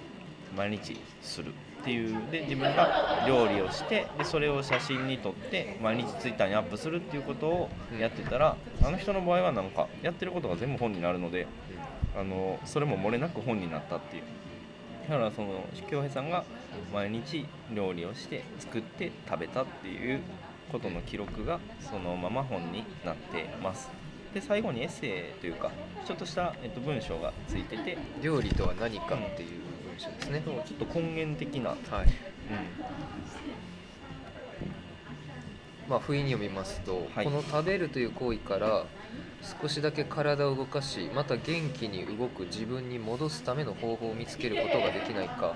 [0.58, 2.32] 毎日するっていう。
[2.32, 11.46] で自分が料理をしてでそれを写真に撮って毎日ツイッターにアップするっていうことをやってたらあの人の場合はなんかやってることが全部本になるので
[12.18, 14.24] あのそれも漏れなく本になったっていう。
[15.08, 16.44] だからその恭平さんが
[16.92, 20.20] 毎日料理をして作って食べたっていう
[20.72, 23.90] ことの記録がそのまま本になってます。
[24.34, 25.72] で最後にエッセイというか
[26.06, 29.50] ちょっとした、えっと、文章がついてて料理とは何かっていう
[29.96, 31.80] 文章ですね、ちょっと根源的な、はい。
[31.90, 32.10] うん。
[35.90, 37.26] まあ、不意に読みますと、はい。
[37.26, 38.86] この食べるという行為から
[39.62, 45.56] 少しだけ体を動かしまた元気に動く自分に戻すための方法を見つけることができないか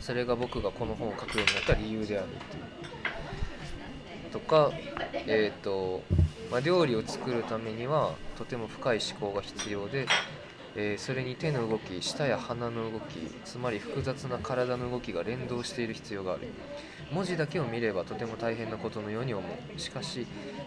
[0.00, 2.64] それが僕がこの本を書くようになった理由であるっていう。
[4.30, 4.72] とか
[5.26, 6.02] えっ、と、
[6.50, 10.06] まあ、料理を作るためにはとても深い思考が必要で、
[10.74, 16.48] えーそれに手の動き舌や鼻の動きつまり複雑な体の動きが連動している必要がある。
[17.12, 19.80] 文字だけを見ればとても大変なことのように思う。
[19.80, 20.26] しかし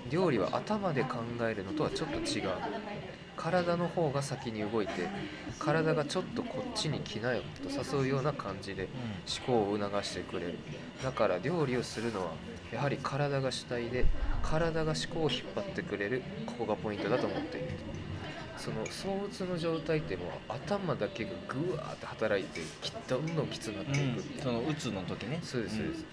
[0.09, 2.49] 料理は頭で考えるのとはちょっと違う。
[3.35, 5.07] 体の方が先に動いて
[5.59, 8.89] 体がちょっとこっちに来なよと誘うような感じで
[9.45, 10.57] 思考を促してくれる。
[11.03, 12.31] だから料理をするのは
[12.71, 14.05] やはり体が主体で
[14.41, 17.67] 体が思考を引っ張ってくれるここがポイントだと思っている
[18.57, 24.41] その躁うつの状態ってもう頭だけがグワーって働いてきどんどんきつくなっていくっていう。
[24.41, 25.39] そのうつの時ね。
[25.43, 26.05] そうですそうです、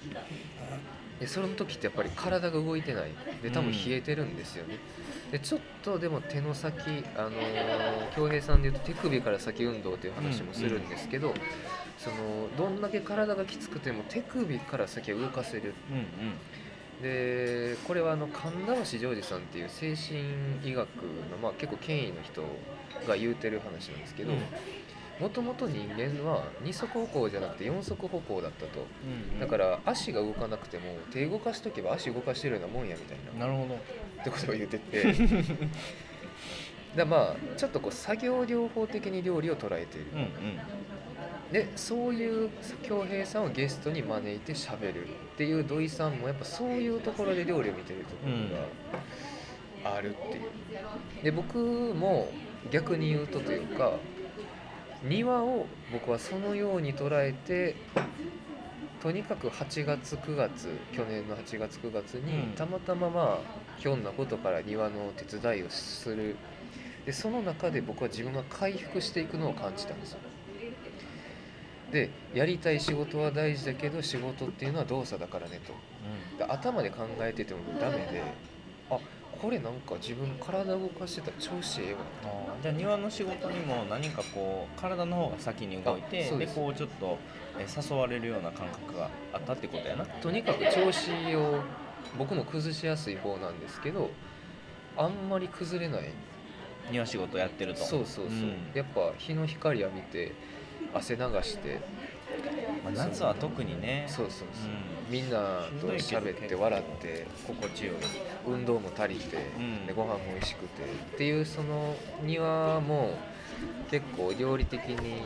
[1.21, 3.11] でその時ってやっぱり体が動いてない。
[3.43, 4.79] で多分冷えてるんですよね、
[5.33, 11.35] でちょっとでも手の先あのー恭平さんでいうと手首から先運動という話もするんですけど、
[11.99, 15.75] そのどんだけ体がきつくても手首から先は動かせる。
[15.91, 16.05] うんうん
[17.03, 20.19] でこれはあの神田橋ジョージさんっていう精神
[20.65, 22.43] 医学の、まあ、結構権威の人
[23.07, 24.39] が言うてる話なんですけどうん。
[25.21, 28.87] もともと人間は二足歩行じゃなくて四足歩行だったと。
[29.33, 33.47] うんだから足が動かなくても手動かしとけば足動かしてるようなもんやみたいな。
[33.47, 33.75] なるほど。
[33.75, 33.79] っ
[34.25, 35.15] てことを言ってて。
[36.97, 40.07] だまあちょっとこう作業療法的に料理を捉えている。
[40.13, 40.29] うんうん
[41.53, 42.51] でそういう
[42.83, 48.27] 恭平さんをゲストに招いてしゃべるっていう土井さんもやっぱそういうところで料理を見てるとこ
[49.85, 50.43] ろがあるっていう。
[51.23, 52.29] で僕も
[52.71, 53.93] 逆に言うとというか
[55.05, 57.77] 庭を僕はそのように捉えて
[59.03, 62.53] とにかく8月9月去年の8月9月に、うん。
[62.53, 66.37] たまたままあひょんなことから庭の手伝いをする。
[67.05, 70.21] でその中で僕は自分が回復していくのを感じたんですよ
[71.95, 75.73] でやりたい仕事は大事だけど仕事っていうのは動作だからねと。
[76.37, 78.21] で頭で考えててもダメで
[78.91, 78.99] あ
[79.41, 82.01] これなんか自分体動かしてたら調子ええわ。
[82.25, 87.17] あーじゃあ庭の仕事にも何かこう体の方が先に動いてでこうちょっと
[87.59, 90.05] え誘われるような感覚があったってことやな。
[90.05, 91.63] とにかく調子を
[92.19, 94.11] 僕も崩しやすい方なんですけど
[94.97, 96.11] あんまり崩れない。
[96.91, 97.81] 庭仕事やってると。
[97.81, 98.57] そうそうそう、ん。
[98.75, 100.33] やっぱ日の光浴びて
[100.95, 101.81] 汗流して。
[102.85, 104.05] まあ、夏は特にね。
[104.09, 107.97] そうそうそう、うみんなと喋って笑って心地よい。
[108.47, 109.87] 運動も足りて、うん。
[109.87, 110.83] でご飯も美味しくて。
[110.83, 110.87] っ
[111.17, 113.17] ていうその庭も
[113.91, 115.23] 結構料理的に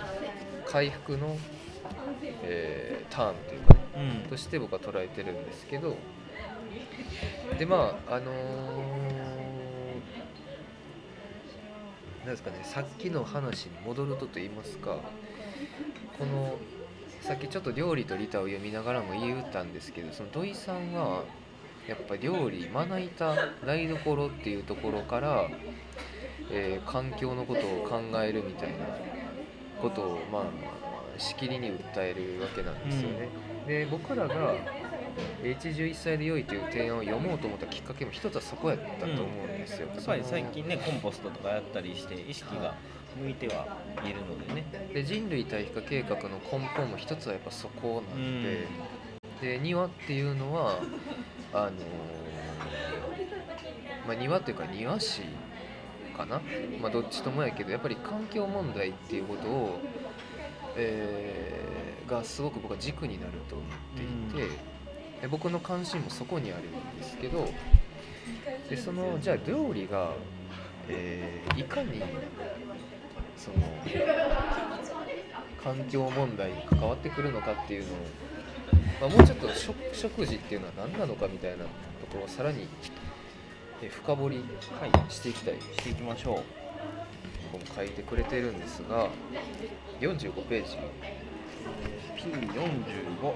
[0.66, 1.37] 回復の、
[2.43, 3.81] えーターンというかね
[4.25, 4.29] うん。
[4.29, 5.97] として僕は捉えてるんですけど。
[7.59, 9.09] でまああのー
[12.29, 14.99] なんですかねさっきの話に戻るとと言いますか
[16.19, 16.57] この
[17.21, 21.25] さっきちょっと料理と利他を読みながらも言ったんですけどその土井さんは
[21.87, 25.49] やっぱ料理まな板台所っていうところから、
[26.51, 28.77] えー環境のことを考えるみたいな
[29.81, 33.29] ことをまあしきりに訴えるわけなんですよね。
[33.66, 34.55] で僕らが
[35.45, 39.89] 「一汁一菜で良い」という提案を読もうと思ったきっかけも一つはそこやったと思うんですよ。
[39.89, 42.75] やっぱり最近ねコンポストとかやったりして意識が
[43.19, 44.64] 向いてはいるのでね。
[44.95, 48.66] で人類対比化計画の根本も一つはやっぱそこなんで、
[49.41, 50.81] で庭っていうのは
[51.53, 51.73] あのー
[54.07, 55.23] まあ、庭っていうか庭師
[56.16, 56.41] かな、
[56.81, 59.79] まあ、どっちともやけどやっぱり環境問題っていうことを、
[60.77, 63.69] えーがすごく僕は軸になると思っ
[64.31, 64.49] ていて、
[65.21, 67.47] で僕の関心もそこにあるんですけど。
[68.69, 70.12] でそのじゃあ料理が、
[70.89, 72.03] えーいかに
[73.39, 73.57] その
[75.62, 77.97] 環境問題に関わってくるのかっていうのを、
[79.01, 81.64] まあ、もうちょっと食食事っていうのは何なのかみたいなと
[82.11, 82.66] ころをさらに
[83.80, 84.36] え深掘り
[84.80, 85.55] はいしていきたい。
[85.61, 86.34] していきましょう
[87.53, 89.09] こう書いてくれてるんですが
[90.01, 90.76] 45ページ、
[92.16, 93.32] P45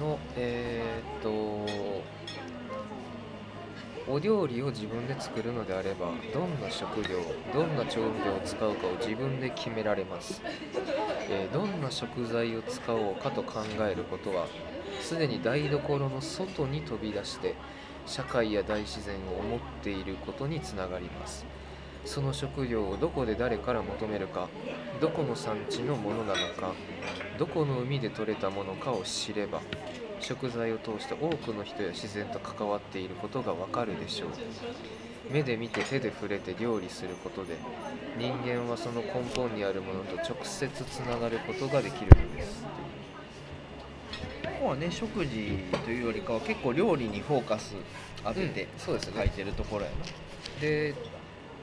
[0.00, 1.30] のえーっと
[4.06, 7.20] お料理を自分で作るのであればどんな食料
[7.54, 10.42] どんな調味料を使うかを自分で決められます、
[11.30, 14.46] えーどんな食材を使おうかと考えることは
[15.00, 17.54] すでに台所の外に飛び出して
[18.06, 21.46] 社会や大自然を思っていることにつながります。
[22.04, 24.48] その食料をどこで誰から求めるか
[25.00, 26.74] どこの産地のものなのか
[27.38, 29.62] どこの海で採れたものかを知れば
[30.24, 34.28] 食材を通して多くの人や自然と関わっていることがわかるでしょう。
[35.30, 37.56] 目で見て手で触れて料理することで
[38.18, 42.64] 人間はその根本にあるものと直接つながることができるのです。
[44.42, 47.74] ここはね食事というよりかは結構料理にフォーカス
[48.22, 49.14] 当ててうんそうですね。
[49.18, 49.90] 書いてるところや
[50.60, 50.94] で、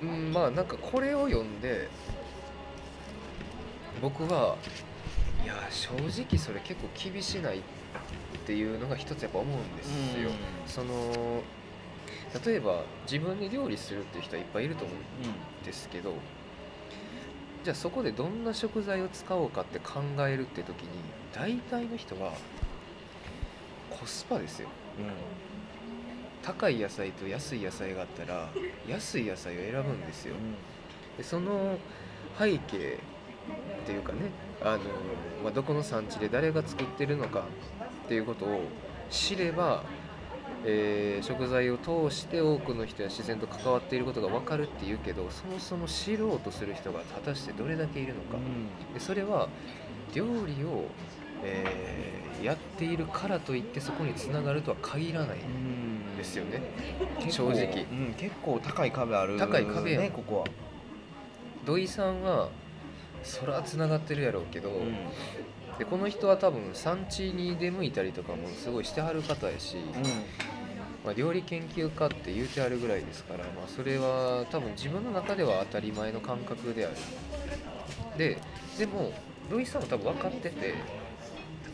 [0.03, 1.89] うん、まあなんかこれを読んで
[4.01, 4.55] 僕は
[5.43, 7.80] いや正直それ結構厳しないって
[8.53, 10.29] いうのが一つやっぱ思うんですよ、
[10.65, 11.43] その
[12.45, 16.13] 例えば自分で料理するっていう人はいっぱいいると思うんですけど
[17.63, 20.89] じゃあそこでどんな食材を使おうかって考えるって時に
[21.33, 22.33] 大体の人は
[23.89, 24.69] コスパですよ。
[24.99, 25.05] うん。
[25.05, 25.11] うん
[26.43, 28.49] 高い野菜と安い野菜があったら
[28.87, 30.35] 安い野菜を選ぶんですよ。
[31.17, 31.77] でその
[32.37, 32.97] 背景
[33.83, 34.19] っていうかね
[34.63, 34.79] あの、
[35.43, 37.45] まあ、どこの産地で誰が作ってるのか
[38.11, 38.59] っていうことを
[39.09, 39.83] 知れば、
[40.65, 48.37] えー食材を通して多くの人や自然と関わっていることが分かるっていうけどそもそも知ろうとする人が果たしてどれだけいるのか。
[48.93, 49.47] でそれは
[50.13, 50.87] 料理を、
[51.43, 56.17] えーやっているからといってそこにつながるとは限らないん。
[56.17, 56.59] ですよね。
[57.29, 57.83] 正直。
[57.83, 60.45] うん、結構高い壁ある高い壁ねここは、
[61.63, 62.49] 土井さんは
[63.21, 64.95] そらつながってるやろうけど、うん
[65.81, 69.77] でこの人は多分産地に出向いたりとかもすごいしてはる方やし、
[71.03, 76.95] まあ、料理研究家って言うてあるぐらいですから、まあ、それは多分自分の中では当たり前の感覚である。
[78.15, 78.37] で
[78.77, 79.11] でも
[79.49, 80.75] 土井さんも多分分かってて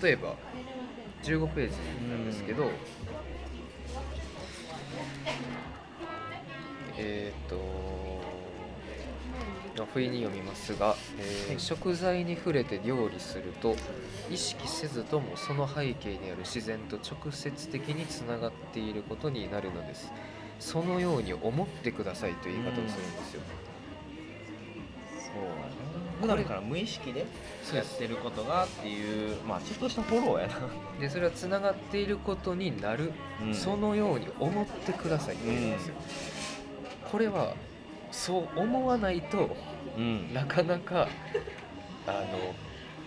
[0.02, 0.36] 例えば
[1.24, 1.76] 15ページ
[2.10, 2.72] なんですけど、
[6.98, 8.07] えーっとまあ
[9.86, 11.60] 不意に読みますが、えーはい。
[11.60, 13.76] 食材に触れて料理すると
[14.30, 20.12] 意識せずともその背景にある自然と直接的につながっていることになるのです。
[20.60, 23.42] そのように思ってくださいという言い方をするんですよ、
[25.12, 25.88] そうやな
[26.20, 27.28] 普段から無意識で
[27.74, 30.56] やってることがっていうまあちょっとしたフォローやな、
[31.00, 33.54] でそれはつながっていることになる、うん。
[33.54, 35.96] そのように思ってくださいって言うんですよ、
[37.12, 37.54] これは
[38.12, 39.56] そう思わないと
[39.98, 40.34] うん。
[40.34, 41.08] なかなか
[42.06, 42.54] あの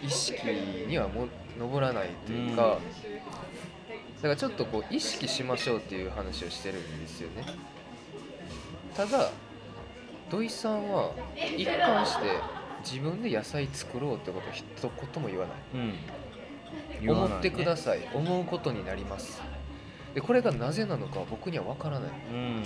[0.02, 0.42] 意識
[0.86, 1.28] にはも
[1.58, 2.78] 上らないというか、
[4.16, 7.44] だからちょっとこう意識しましょうっていう話をしてるんですよね。
[8.96, 9.30] ただ
[10.30, 11.12] 土井さんは
[11.56, 12.24] 一貫して
[12.84, 14.64] 自分で野菜作ろうってことを一
[15.14, 15.56] 言も言わない。
[15.74, 15.94] うん。
[17.08, 19.40] 思ってくだささい思うことになります。
[20.14, 22.62] でこれがなぜなのかは僕には分からないい、うん、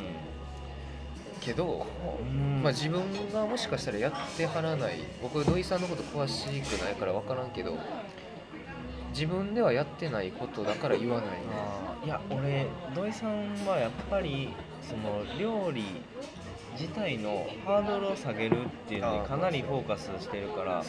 [1.44, 1.86] けど、
[2.20, 2.62] うん。
[2.62, 7.76] まあ、自分がもしかしたらやってはらない僕土井さんのこと詳しくないから分からんけど
[9.10, 11.30] 自分ではやってないことだから言わない。
[11.30, 11.36] ね
[12.04, 14.48] いや俺土井さんはやっぱり
[14.82, 15.84] その料理
[16.78, 20.84] 自体のハードルを下げるっていうのにかなりフォーカスしてるから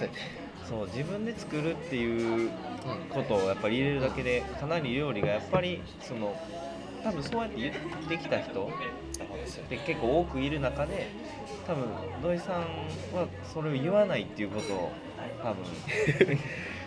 [0.67, 2.49] そう自分で作るっていう
[3.09, 6.35] ことをやっぱり入れるだけでかなり料理がやっぱりその
[7.03, 7.73] 多分そうやって言っ
[8.09, 8.69] てきた人
[9.45, 11.07] って結構多くいる中で
[11.67, 11.85] 多分
[12.21, 12.61] 土井さん
[13.15, 14.91] はそれを言わないっていうことを
[15.41, 15.63] 多分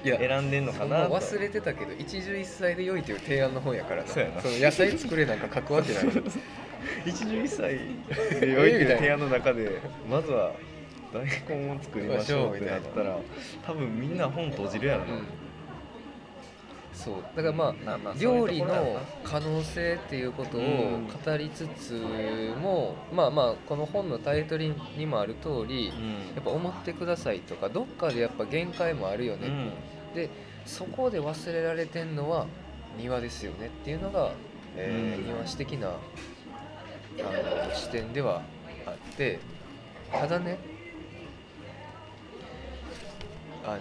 [0.05, 4.09] いや選んでんのかな忘れてたけど一汁一菜で良いという提案の本やからな。
[4.09, 4.37] そうやな。
[4.37, 6.05] の野菜作れなんか書くわけない。
[7.05, 7.79] 一汁一菜
[8.41, 10.53] で良いっていう提案の中でまずは
[11.13, 13.19] 大根を作りましょうってなったら
[13.67, 15.27] 多分みんな本閉じるやろな、うん
[17.05, 17.15] そう。
[17.37, 21.07] だからまあ料理のな可能性っていうことをうん。
[21.07, 25.93] 語りつつも、まあまあこの本のタイトルにもある通り、や
[26.41, 29.73] っぱ思ってくださいとかどっかでやっぱ限界もあるよね、うん。
[30.15, 30.29] で
[30.67, 32.47] そこで忘れられてんのは
[32.99, 34.33] 庭ですよねっていうのが、
[34.77, 35.27] えーうん。
[35.27, 35.93] 庭師的なあ
[37.71, 38.43] の視点では
[38.87, 39.39] あって
[40.11, 40.59] ただね
[43.65, 43.79] あの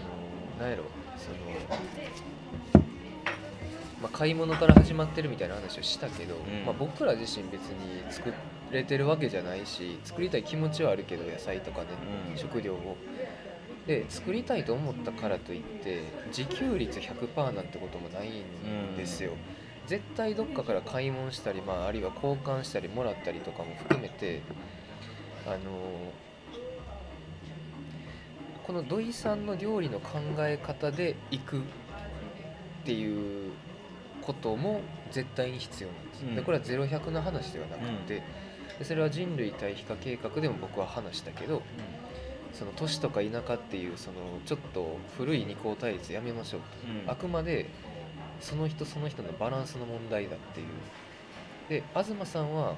[0.60, 0.84] なんやろ
[1.18, 1.38] その、
[4.02, 6.66] まあ、買い物から始まってるみたいな話をしたけど、ん。
[6.66, 8.34] まあ、僕ら自身別に作
[8.72, 11.88] れてるわけじゃないし作りたい気持ちはあるけど野菜とかね、
[12.32, 12.38] うん。
[12.38, 12.98] 食料を。
[13.88, 19.32] で作りたいと思ったからといって自給率100%なんてこともないんですよ、
[19.88, 24.42] 絶対どっかから買い物したり、まあ、あるいは交換したりもらったりとかも含めて
[25.46, 25.58] あの
[28.66, 31.62] この土井さんの料理の考え方で行くっ
[32.84, 33.54] ていう
[34.28, 36.36] ことも絶対に必要なんです、うん。
[36.36, 38.22] でこれは0100の話ではなくて、
[38.78, 41.64] でそれは人類対比化計画でも僕は話したけど
[42.54, 46.68] その都市とか田舎っていうそのちょっと古い二項対立やめましょうと、
[47.04, 47.10] うん。
[47.10, 47.68] あくまで
[48.42, 50.68] その人その人のバランスの問題だっていう。
[51.70, 52.76] で東さんは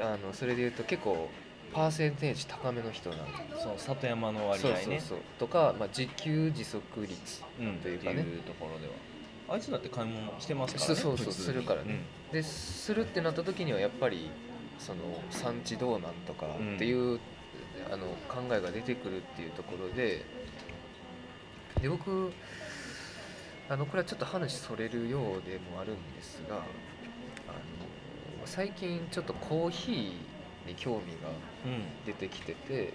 [0.00, 1.28] あのそれで言うと結構
[1.72, 4.74] パーセンテージ高めの人なんでそう里山の割合ね。
[4.74, 5.18] そうそうそう。
[5.38, 8.22] とか、まあ、自給自足率うんというかね。
[8.22, 8.92] っていうところでは
[9.50, 10.94] あいつだって買い物してますからね。
[10.94, 12.02] そうそうするからね。
[12.32, 14.30] でするってなった時にはやっぱり
[14.78, 17.18] その産地どうなんとかっていう、
[17.90, 20.24] あの考えが出てくるっていうところで
[21.82, 22.32] で僕
[23.68, 26.64] あのこれはちょっと話それるようでもあるんですがあの
[28.44, 31.30] 最近ちょっとコーヒーに興味が
[31.66, 31.82] うんうん。
[32.06, 32.92] 出てきてて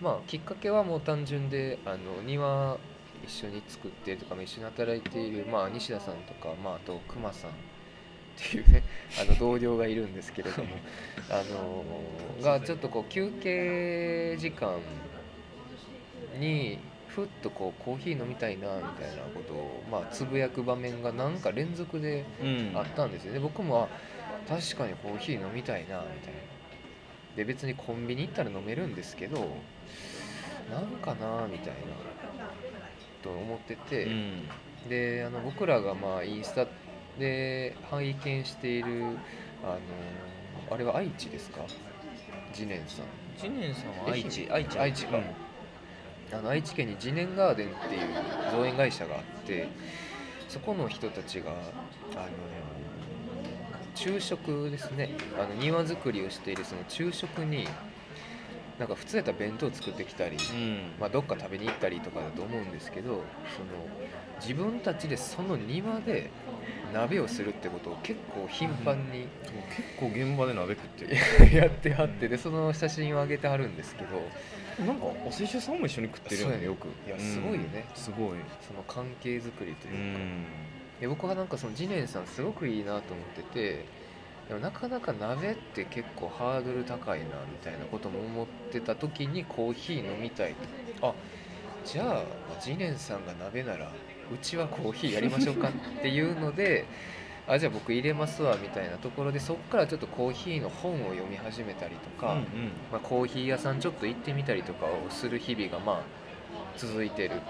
[0.00, 2.78] まあきっかけはもう単純であの庭
[3.24, 7.54] 一緒に作ってるとかまあ一緒に働いている、まあ、西田さんとか、まあ、あと熊さんっ
[8.36, 8.82] ていうね
[9.20, 10.68] あの同僚がいるんですけれども
[11.30, 11.84] あの
[12.42, 14.78] がちょっとこう休憩時間
[16.38, 22.72] にふっとこうコーヒー飲みたいなみたいなことを、まあ、つぶやく場面がなんか連続でうん。
[22.74, 23.40] あったんですよね。
[23.40, 23.88] 僕もあ
[24.48, 26.40] 確かにコーヒー飲みたいなみたいな。
[27.36, 29.38] で別にコンビニ行ったら飲めるんですけど
[30.70, 32.19] なんかなみたいな
[33.22, 34.48] と思ってて、うん。
[34.88, 36.66] であの僕らがまあインスタ
[37.18, 39.18] で拝見している
[39.62, 39.78] あの
[40.74, 41.60] あれは愛知ですか？
[42.52, 43.06] 次年さん。
[43.38, 44.48] 知念さんは愛知。
[44.50, 45.18] 愛媛愛知か。
[46.32, 48.00] あの愛知県に次年ガーデンっていう
[48.52, 49.68] 造園会社があって
[50.48, 51.60] そこの人たちがあの
[53.96, 55.10] 昼食ですね。
[55.38, 57.66] あの庭作りをしているその昼食に
[58.80, 60.92] なんか普通やったら弁当作ってきたり、うん。
[60.98, 63.22] まあ、どっか食べに行ったりとかだと思うんですけどその
[64.40, 66.30] 自分たちでその庭で
[66.94, 69.28] 鍋をするってことを結構頻繁に
[69.76, 71.54] 結構現場で鍋食ってる。
[71.54, 74.22] やってはってでその写真を上げてはるんですけど
[74.84, 76.88] なんかお寿司さんも一緒に食ってるよそうやねねよく。
[77.06, 77.84] いやすごいよね。
[77.86, 78.02] うん。
[78.02, 78.38] すごい。
[78.66, 80.44] その関係づくりとういうか、ん。
[81.02, 83.84] で僕はなんかその次年さんすごくいいなと思ってて
[84.50, 90.56] でもなかなか鍋って結構ハードル高いなみたいなことも思ってた時にコーヒー飲みたい
[91.00, 91.10] と。
[91.10, 91.14] あ
[91.84, 92.24] じゃあ
[92.60, 93.92] 次年さんが鍋なら
[94.34, 96.84] うちはコーヒーやりましょうかっていうので
[97.46, 102.40] あじゃあ僕入れますわみたいなところでそこからちょっとコーヒーの本を読み始めたりとか、うん。
[102.90, 106.02] まあ、コーヒー屋さんちょっと行ってみたりとかをする日々がまあ
[106.76, 107.40] 続いてる。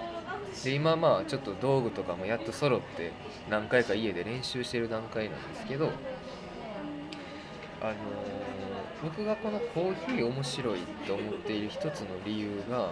[0.63, 3.11] で今まあちょっと道具とかもやっと揃って
[3.49, 5.89] 何回か家で練習してる段階なんですけど
[7.81, 7.95] あのー
[9.03, 12.91] 僕がこのコーヒー面白いと思っている一つの理由が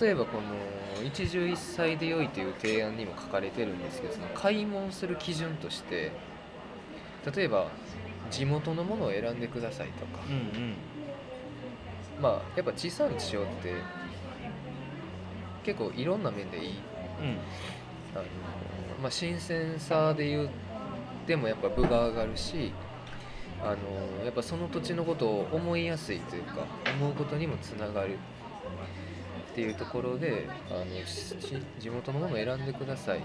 [0.00, 6.10] 例えばこの一汁一菜で良いという提案にも書かれてるんですけどその買い物する基準として
[7.34, 7.68] 例えば
[8.30, 10.74] 地元のものを選んでくださいとか、うんうん。
[12.20, 13.74] まあやっぱ地産地消って
[15.62, 16.74] 結構いろんな面でいい。
[18.14, 18.24] あの、
[19.02, 20.48] まあ、新鮮さで言っ
[21.26, 22.72] てもやっぱ分が上がるし
[23.62, 26.66] あのやっぱその土地のことを思いやすいというか
[27.00, 28.18] 思うことにもつながる
[29.50, 31.34] っていうところであのし
[31.80, 33.20] 地元のものを選んでください。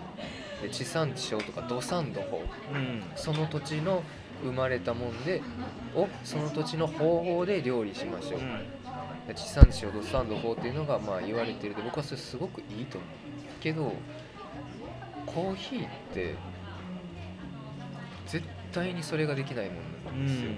[0.61, 3.03] で地産地消とか土産土法うんうん。
[3.15, 4.01] その土地の
[4.43, 5.41] 生まれたもんで
[5.95, 8.39] をその土地の方法で料理しましょう、
[9.27, 11.75] で地産地消土産土法っていうのがまあ言われてる。
[11.75, 13.09] で僕はそれすごくいいと思う。
[13.61, 13.93] けど
[15.25, 16.35] コーヒーって
[18.27, 20.51] 絶対にそれができないもんなんですよ、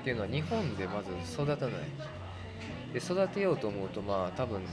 [0.00, 1.74] っていうのは日本でまず育たない。
[2.92, 4.66] で育てようと思うとまあ多分ね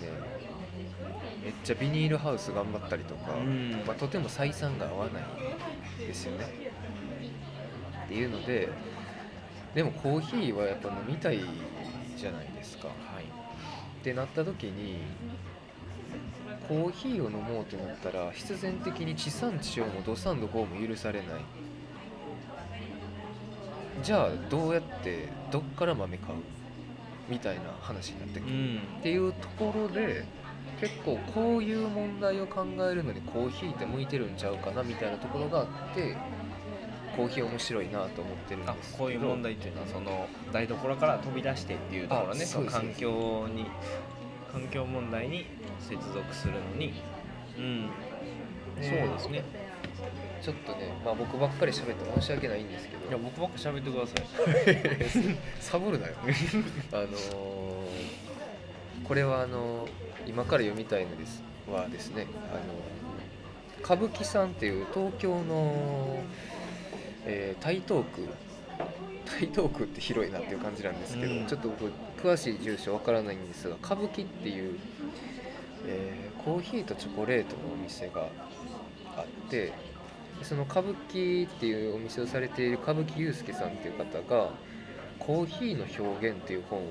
[1.44, 3.72] めっちゃビニールハウス頑張ったりとか、うん。
[3.86, 5.24] まあ、とても採算が合わない
[6.06, 6.46] ですよね。
[8.06, 8.70] っていうので
[9.76, 11.40] でもコーヒーはやっぱ飲みたい
[12.16, 12.88] じゃないですか。
[12.88, 13.24] はい。
[13.24, 14.98] ってなった時に
[16.68, 21.28] コーヒーを飲もうってなったら必然的に地産地消も土産土法も許されない
[24.04, 26.38] じゃあどうやってどっから豆買う
[27.30, 28.78] みたいな話になってくる、ん。
[29.00, 30.26] っていうところで
[30.80, 36.16] 結構こういう問題を考えるのにコーヒーって向いてるんちゃうかなみたいなところがあって
[37.16, 42.46] コーヒー面白いなと思ってるんあですこういう問題っていうのはその台所から飛び出してっていうところね。
[42.70, 43.66] 環境に
[44.52, 45.46] 環境問題に
[45.80, 46.94] 接続するのに。
[47.58, 47.86] うん。
[47.86, 47.90] ね
[48.80, 49.67] そうですね
[50.42, 53.08] ちょっとね、まあ、僕ばっかり喋って申し訳ないんですけど。
[53.10, 55.38] いや僕ばっか喋ってください。
[55.60, 56.14] サボるなよ。
[56.92, 57.08] あのー
[59.08, 59.90] これはあのー
[60.28, 66.20] 今から読みたいのですはですねあのー歌舞伎さんっていう東京の、
[67.26, 68.28] えー台東区
[69.26, 71.46] 台東区って広いなっていう感じなんですけど、うん。
[71.46, 74.78] ちょっと僕詳しい住所わからないんですが歌舞伎っていう、
[75.86, 78.26] えーコーヒーとチョコレートのお店が
[79.18, 79.74] あってで
[80.44, 84.52] その歌舞伎っていうお店をされている歌舞伎祐介さんっていう方が
[85.20, 86.84] 「コーヒーの表現」っていう本を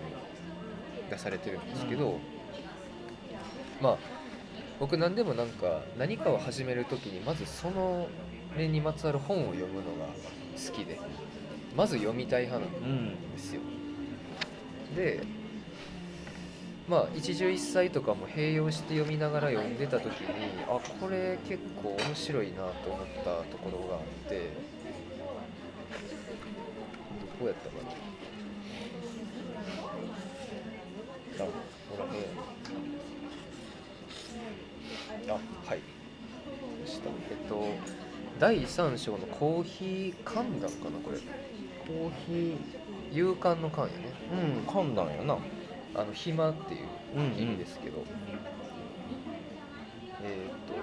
[1.11, 2.18] 出されてるんですけど、
[3.80, 3.99] まあ
[4.78, 8.09] 僕何でもなんか何かを始める時にまずその
[8.57, 10.99] 面にまつわる本を読むのが好きで
[11.74, 13.61] まず読みたい派なんですよ。
[14.94, 15.20] で
[16.89, 24.51] まあ一汁一菜とかも併用して読みながら読んでた時にあこれ結構面白いなと思ったところがあって
[27.20, 27.91] どこやったかな。
[31.39, 31.49] あ
[31.91, 32.18] ほらね
[35.28, 35.32] あ
[35.68, 35.80] はい。
[36.87, 37.09] した。
[37.09, 37.66] えっと
[38.39, 41.18] 第3章のコーヒー寒暖かなこれ。
[41.18, 42.57] コーヒー
[43.12, 44.12] 勇敢の寒やね。
[44.32, 45.37] うん噛んだんやな。
[45.97, 46.80] あの暇っていう
[47.16, 48.05] うんうん意味ですけど、
[50.22, 50.76] えーっと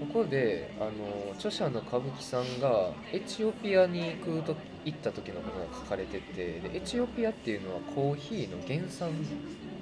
[0.00, 0.90] ここであの
[1.34, 9.12] 著者の歌舞伎さんがエチオピアに行くと行った時のことが書かれててでエチオピアっていうのはコーヒーの原産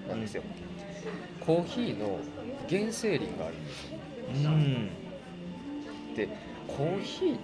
[0.09, 0.43] なんですよ、
[1.41, 2.19] コーヒーの
[2.69, 4.51] 原生林があるんですよ。
[4.51, 4.91] うん。
[6.15, 6.29] で
[6.69, 7.39] コーヒーの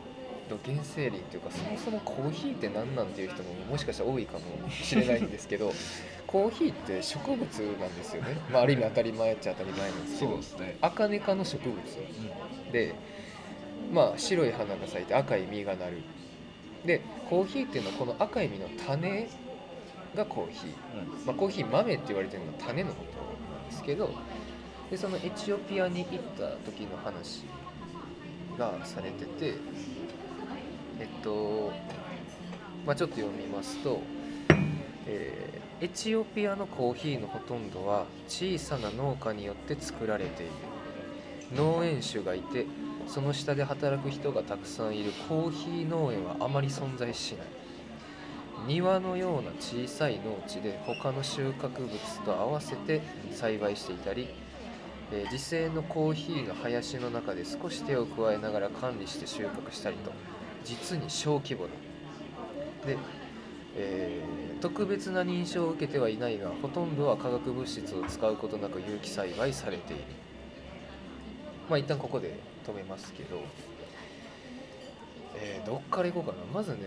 [0.65, 5.73] 原生林っていうかそもそもコーヒーって何なんていう人ももしかしたら多いかもしれないんですけど
[6.29, 10.43] コーヒーって植物なんですよね、まあ、ある意味当たり前っちゃ当たり前なんですけど。
[10.43, 10.77] すね。
[10.83, 11.79] アカネ科の植物。
[12.71, 12.95] で
[13.91, 16.03] まあ白い花が咲いて赤い実がなる。
[16.85, 17.01] で
[17.31, 19.27] コーヒーっていうのはこの赤い実の種
[20.15, 24.11] がコーヒー、まあ、コーヒー豆って言われてるのは種のことなんですけど
[24.91, 27.45] でそのエチオピアに行った時の話
[28.59, 29.59] がされてて
[31.01, 31.73] えっと、
[32.87, 34.01] まあ、ちょっと読みますと、
[35.07, 35.48] えー
[35.81, 40.53] エチオピアのコーヒーのほとんどは小さな農家によって作られている
[41.55, 42.67] 農園主がいて
[43.07, 47.47] その下で働く人がたくさんいるコーヒー農園はあまり存在しない。
[48.67, 51.91] 庭のような小さい農地で他の収穫物
[52.25, 53.01] と合わせて
[53.31, 54.29] 栽培していたり
[55.13, 60.11] えー自生のコーヒーの林の中で少し手を加えながら管理して収穫したりと
[60.65, 61.71] 実に小規模だ
[62.87, 62.99] で、
[63.79, 70.03] えー特別な認証を受けてはいないがほとんどは化学物質を使うことなく有機栽培されている。
[71.71, 73.41] まあ一旦ここで止めますけど、
[75.37, 76.39] えーどっからいこうかな。
[76.53, 76.79] まずね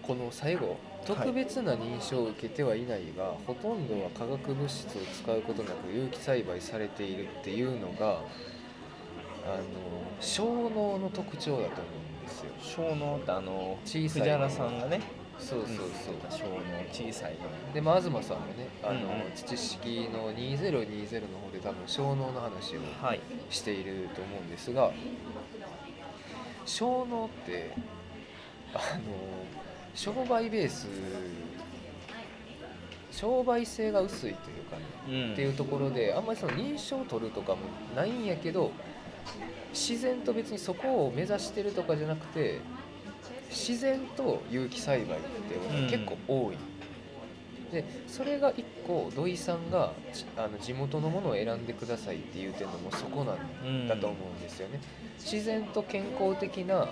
[0.00, 8.22] この最後特別な認証を受けてはいないが、ほとんどは化学物質を使うことなく有機栽培されているっていうのがあの
[10.18, 12.86] 小脳の特徴だと思うんですよ。
[12.86, 15.00] 小脳ってあの小さい藤原さんがね
[15.38, 16.60] そうそうそう、小脳
[16.92, 23.20] 小さいので、まあ、東さんもねあの、うんうん知識の2020の方で多分小脳の話をはい
[23.50, 24.92] していると思うんですが
[26.64, 27.74] 小脳って
[28.72, 29.02] あの
[29.94, 30.86] 商売ベース
[33.10, 37.58] 商売性が薄いというかねうんっていうところであんまりその認証を取るとかも
[37.96, 38.70] ないんやけど
[39.72, 42.60] 自然と別にそこを目指してるとかじゃなくて
[43.50, 46.56] 自然と有機栽培っていうのが結構多い、
[47.70, 54.80] でそれが一個土井さんがちあの地元のものを選んでくださいって言うてるのもそこなんだと思うんですよね。
[55.18, 56.88] 自然と健康的な、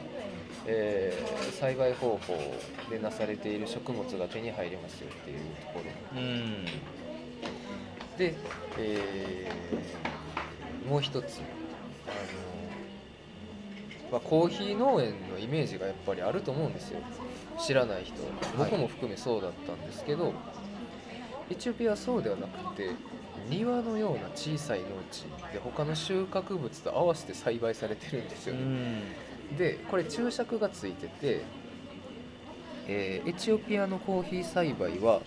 [0.66, 2.38] えー栽培方法
[2.90, 5.80] でなされている食物が手に入りますよっていうとこ
[6.14, 6.20] ろ。
[6.20, 6.64] うん。
[8.16, 8.34] で、
[8.78, 11.40] えーもう一つ。
[12.06, 12.49] あの、
[14.10, 17.00] まあ、コーヒー農園のイメージがやっぱりあると思うんですよ。
[17.58, 18.14] 知らない人。
[18.56, 20.32] 僕も含めそうだったんですけど、
[21.50, 22.90] エチオピアはそうではなくて
[23.48, 28.66] 庭のような小さい農地で他の収穫物と合わせて栽培されてるんですうよね、
[29.52, 29.56] ん。
[29.58, 31.42] でこれ注釈がついてて、
[32.86, 35.20] えーエチオピアのコーヒー栽培は、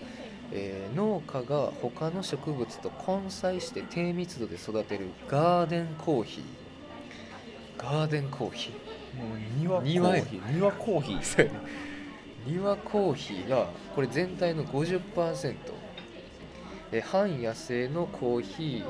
[0.50, 6.44] えー農家が他の植物と混栽して低密度で育てるガーデンコーヒー
[7.84, 10.54] ガーデンコーヒもう庭コーヒー。
[10.54, 11.20] 庭コーヒー。
[11.20, 11.50] ー
[12.46, 15.54] 庭コーヒーがこれ全体の50%
[16.92, 18.82] えー半野生のコーヒ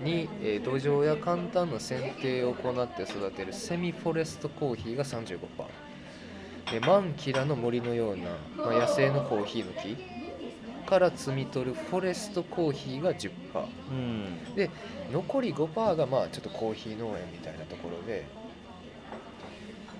[0.00, 5.38] ーに、えー土壌や簡単な剪定を行って育てるセミフォレストコーヒーが35%
[6.72, 8.24] でマンキラの森のような、
[8.56, 9.96] まあ、野生のコーヒーの木
[10.90, 13.30] から摘み取るフォレストコーヒーが10%
[13.92, 14.54] うん。
[14.56, 14.68] で
[15.12, 18.26] 残り5%がまあちょっとコーヒー農園みたいなところで。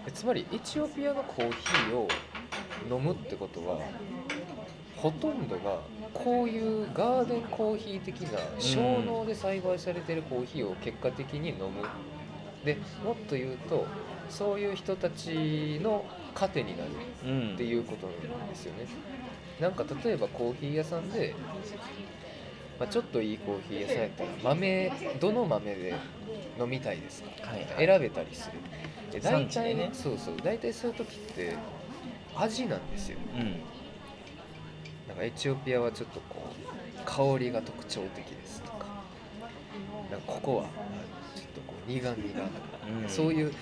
[0.05, 2.09] でつまりエチオピアのコーヒーを
[2.91, 3.79] 飲むってことは
[4.97, 5.81] ほとんどが
[6.13, 11.87] こういうガーデンコーヒー的な小農で栽培されてるコーヒーを結果的に飲む。
[12.65, 13.87] でもっと言うと
[14.29, 16.91] そういう人たちの糧になる
[17.25, 18.87] うんっていうことなんですよね。
[19.61, 21.35] なんか例えばコーヒー屋さんで、
[22.79, 25.95] まあ、ちょっといいコーヒー屋さんやったら豆どの豆で
[26.59, 27.29] 飲みたいですか？
[27.47, 28.59] はい選べたりする。
[29.13, 30.37] で大体、ねそうそう。
[30.43, 31.57] 大体そういう時って
[32.37, 33.19] 味なんですよ。
[33.35, 33.43] うん。
[35.09, 38.87] なんかエチオピアはちょっとこう香りが特徴的ですとか。
[40.11, 40.67] なんかここはあ
[41.37, 42.45] ちょっとこう苦みが
[43.03, 43.09] うん。
[43.09, 43.53] そういう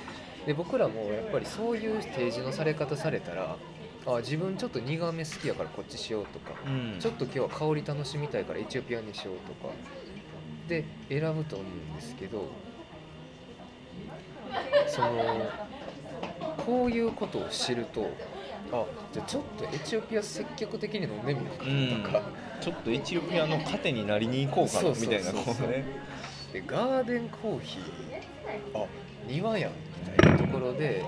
[0.46, 3.56] で僕らもやっぱりそういう提示のされ方されたら
[4.08, 6.98] あ自分ちょっと苦め好きやからこっちしようとか、うん。
[6.98, 9.74] ちょっと今日は香り楽しみたいからエチオピアにしようとか。
[10.66, 12.46] で選ぶと思うんですけど
[14.86, 15.50] その
[16.58, 18.10] こういうことを知ると
[18.72, 18.84] あ。
[19.12, 22.22] じゃあちょっとエチオピア積極的に飲んでみようかうんとか、
[22.60, 25.84] ちょっとエチオピアの糧になりに行こうかみたいなこうね。
[26.52, 28.82] でガーデンコーヒー。
[28.82, 28.86] あ。
[29.26, 31.04] 庭やんみたいなところで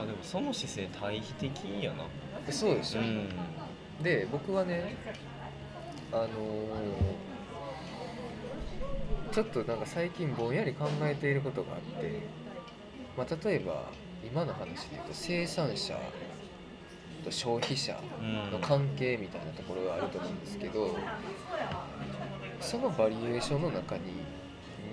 [0.00, 2.04] あでもその姿勢対比的やな。
[2.50, 3.28] そうでしょ、うん。
[4.02, 4.96] で僕はね
[6.12, 6.28] あのー
[9.32, 12.22] ちょっとなんか最近ぼんやり考えていることがあって、
[13.18, 13.90] まあ、例えば
[14.24, 15.98] 今の話で言うと生産者
[17.22, 18.00] と消費者
[18.50, 20.96] の関係みたいなところがあると思うんですけど
[22.60, 24.02] そのバリエーションの中に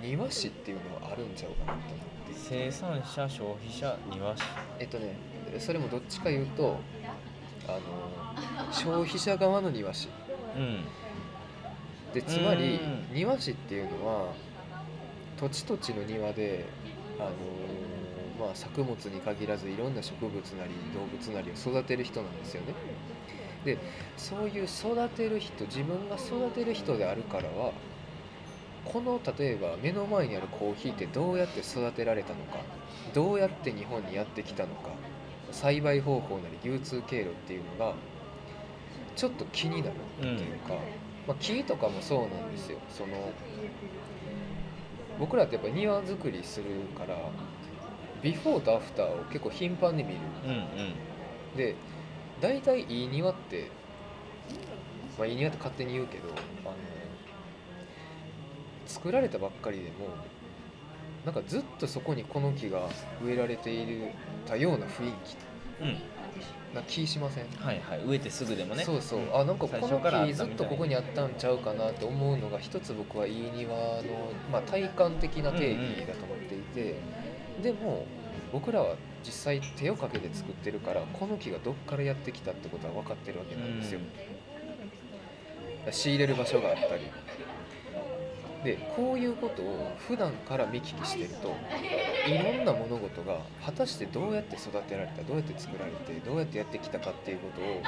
[0.02, 2.13] 庭師っていうのはあるんちゃうかなと思って
[2.46, 4.42] 生産者消費者庭師。
[4.78, 5.16] えっとね
[5.58, 6.76] それもどっちか言うと
[7.66, 7.80] あの
[8.70, 10.08] 消費者側の庭師。
[10.54, 10.84] うん。
[12.12, 12.80] でつまり
[13.10, 13.14] うん。
[13.14, 14.34] 庭師っていうのは
[15.38, 16.66] 土地土地の庭で、
[17.18, 17.32] あのー
[18.38, 22.74] まあ、作物に限らずいろんな植物なり動物なりを育てる人なんですよね。
[23.64, 23.78] で
[24.18, 27.72] そういう育てる人自分が育てる人であるからは
[28.84, 32.58] この例えば目の前にあるコーヒーってどうやって育てられたのか
[33.12, 34.90] どうやって日本にやってきたのか
[35.50, 37.94] 栽培方法なり流通経路っていうのが
[39.16, 40.74] ちょっと気になるっていうか、
[41.26, 42.78] まあ、木とかもそうなんですよ。
[42.90, 43.30] その
[45.18, 46.64] 僕らってやっぱ庭作りする
[46.98, 47.16] から
[48.22, 50.20] ビフォーとアフターを結構頻繁に見る。
[50.44, 51.56] うんうん。
[51.56, 51.76] で
[52.40, 53.70] 大体いい庭って、
[55.16, 56.24] まあ、いい庭って勝手に言うけど
[58.86, 60.08] 作られたばっかりでも
[61.24, 62.88] なんかずっとそこにこの木が
[63.24, 64.10] 植えられている
[64.46, 65.36] たような雰囲気。
[65.82, 65.96] うん。
[66.74, 67.46] な気しません？
[67.60, 68.04] はいはい。
[68.04, 68.84] 植えてすぐでもね。
[68.84, 69.20] そうそう。
[69.32, 74.02] あなんかこの木ずっとここにあったんちゃうかなって思うのが一つ僕はいい庭の、
[74.50, 76.96] まあ、体感的な定義だと思っていて、
[77.62, 78.04] でも
[78.52, 84.00] 僕らは実際手をかけて作ってるからこの木がどっからやってきたってことは分かってるわけなんですよ、
[85.90, 87.04] 仕入れる場所があったり
[88.64, 91.54] でこういうことを普段から見聞きしてると
[92.26, 97.82] いろんな物事が果たしてどうやって育てられたどうやって作られてどうやってやってきたかっていうことを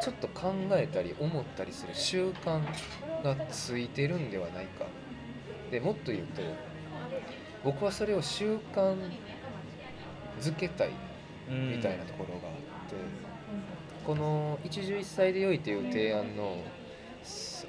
[0.00, 2.62] ちょっと考えたり思ったりする習慣
[3.24, 4.86] がついてるんではないか。
[5.70, 6.42] でもっと言うと
[7.64, 8.96] 僕はそれを習慣
[10.40, 10.90] づけたい
[11.48, 12.50] みたいなところがあ
[12.86, 12.94] って、
[14.06, 16.56] この「一汁一菜で良い」という提案の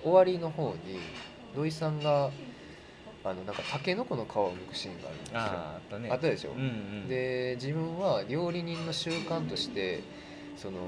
[0.01, 0.99] 終わりの方に
[1.55, 2.31] 土井さんが
[3.23, 5.39] あのなんかタケノコの皮を剥くシーンがあるんですよ。
[5.39, 6.09] あああったね。
[6.11, 10.01] あったでしょ、うんうん、で自分は料理人の習慣として
[10.57, 10.79] その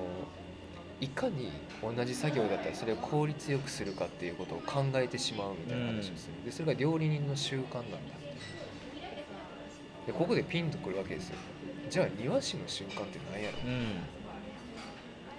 [0.99, 7.97] いかに同じ作業だったらそれを効率よくするかっていうことを考えてしまうみたいな話をする、でそれが料理人の習慣なんだ。
[10.07, 11.35] でここでピンとくるわけですよ。
[11.89, 13.57] じゃあ庭師の習慣って何やろ？
[13.65, 13.83] うん。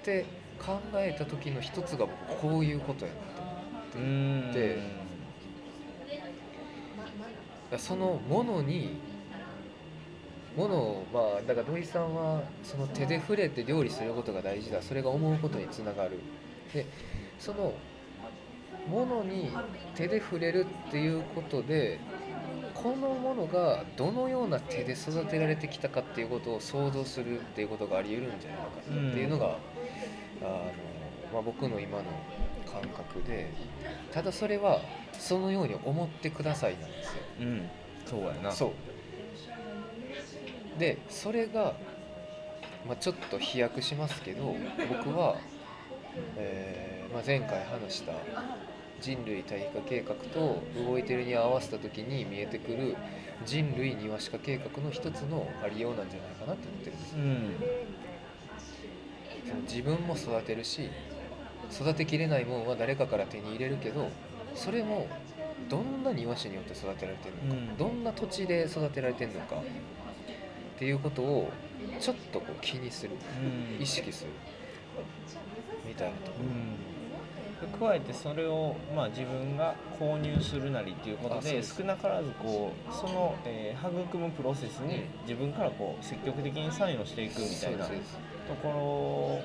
[0.01, 0.26] って
[0.59, 3.18] 考えた時の一つが僕こういうことやな
[3.90, 4.78] と思って
[7.79, 8.99] そのものに
[10.57, 14.83] ものをまあだから土井さんはその手で触れて料理することが大事だ。
[14.83, 16.19] それが思うことにつながる。
[16.73, 16.87] で
[17.39, 17.75] その
[18.89, 19.51] ものに
[19.95, 21.99] 手で触れるっていうことで
[22.75, 28.65] このものがどのような手で育てられてきたかっていうことを想像するっていうことがあり得るんじゃないか
[29.03, 30.73] なっていうのが、あの
[31.33, 32.05] まあ、僕の今の
[32.81, 33.49] 感覚で
[34.12, 34.81] ただそれは
[35.18, 37.22] そのように思ってくださいなんですよ。
[37.41, 37.70] うん。
[38.05, 38.51] そうやな。
[38.53, 38.66] そ
[40.77, 40.81] う。
[40.81, 41.75] でそれが、
[42.87, 44.57] まあ、ちょっと飛躍しますけど
[44.89, 45.37] 僕は、
[46.37, 48.12] えーまあ、前回話した
[49.01, 52.97] 人類対比化計画と動いてるに合わせた時に見えてくる
[53.45, 57.18] 人類庭歯科計画の一つのありようなんじゃないかなと思ってるんですよ。
[57.18, 57.64] うん。
[59.45, 60.91] その自分も育てるし
[61.73, 64.11] 育てきれないもんは誰かから手に入れるけど
[64.55, 65.09] それも
[65.69, 67.77] どんな庭師によって育てられてるのか、うん。
[67.77, 71.51] どんな土地で育てられてるのかっていうことを
[72.01, 73.17] ちょっとこう気にする
[73.77, 73.83] うん。
[73.83, 74.31] 意識する
[75.87, 76.39] みたいなとこ
[77.62, 85.03] うん、加えてそれを、まあ、自分が購入するなりっていうことで少なからずこうその、えー育むプロセスにうん。
[85.23, 87.93] 自分からこう積極的に参与していくみたいなと
[88.62, 89.41] こ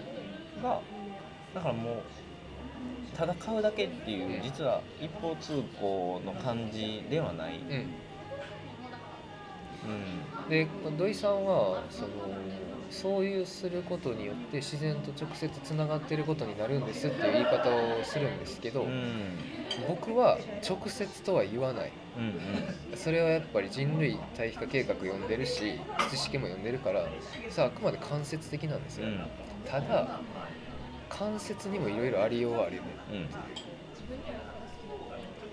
[0.64, 0.80] ろが
[1.54, 1.96] だからもう
[3.18, 7.86] ただ買うだけっていううん実は一方通行の感じではない、うん。
[10.46, 10.50] うん。
[10.50, 12.10] で土井さんはその
[12.90, 19.38] そういうすることによって自然と直接つながっていることになるんですっていう言い方をするんですけど、うん。
[19.88, 21.92] 僕は直接とは言わない。
[22.18, 25.80] うんそれはやっぱり人類対比化計画読んでるし
[26.10, 27.06] 知識も読んでるから
[27.50, 29.26] さああくまで間接的なんですよ、うん。
[29.66, 30.20] ただ
[31.10, 32.90] 間接にもいろいろありようはあるよね。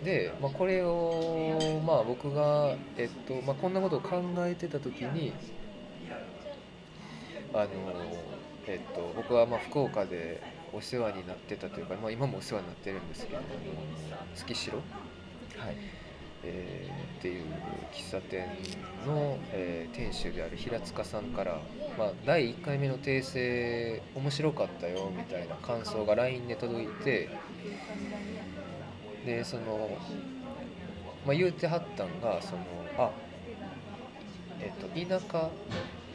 [0.01, 0.05] うん。
[0.05, 5.33] で、まあ、これを、まあ、僕が、えっとまあ、こんなことを考えてた時に
[7.55, 7.69] あの、
[8.67, 10.43] えっと、僕はまあ福岡で
[10.73, 13.41] お世話になってたというか、まあ、今もお世話になってるんですけど
[14.35, 15.77] 月城、はい
[16.45, 17.45] えーっていう
[17.93, 18.47] 喫茶店
[19.07, 21.59] の、えー店主である平塚さんから、
[21.99, 27.31] まあ、第1回目の訂正面白かったよみたいな感想が LINE で届いて
[29.25, 29.97] でその、
[31.27, 32.63] まあ、言うてはったんがその
[32.99, 33.11] あ
[34.61, 35.51] えっと田舎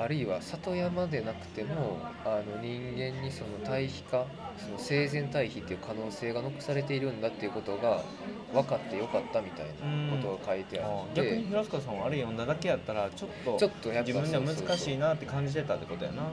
[0.01, 4.25] あるいは里山でなくてもあの人間にその対比化
[4.57, 8.03] その生前対比っていう可能性が残されているんだっていうことが
[8.51, 11.21] 分かってよかったみたいなことが書いてああって。
[11.21, 16.23] 逆に平塚さんはあれ読んだだけやったらちょっとちょっとやっぱ自分では難しいなって感じてたってことやな。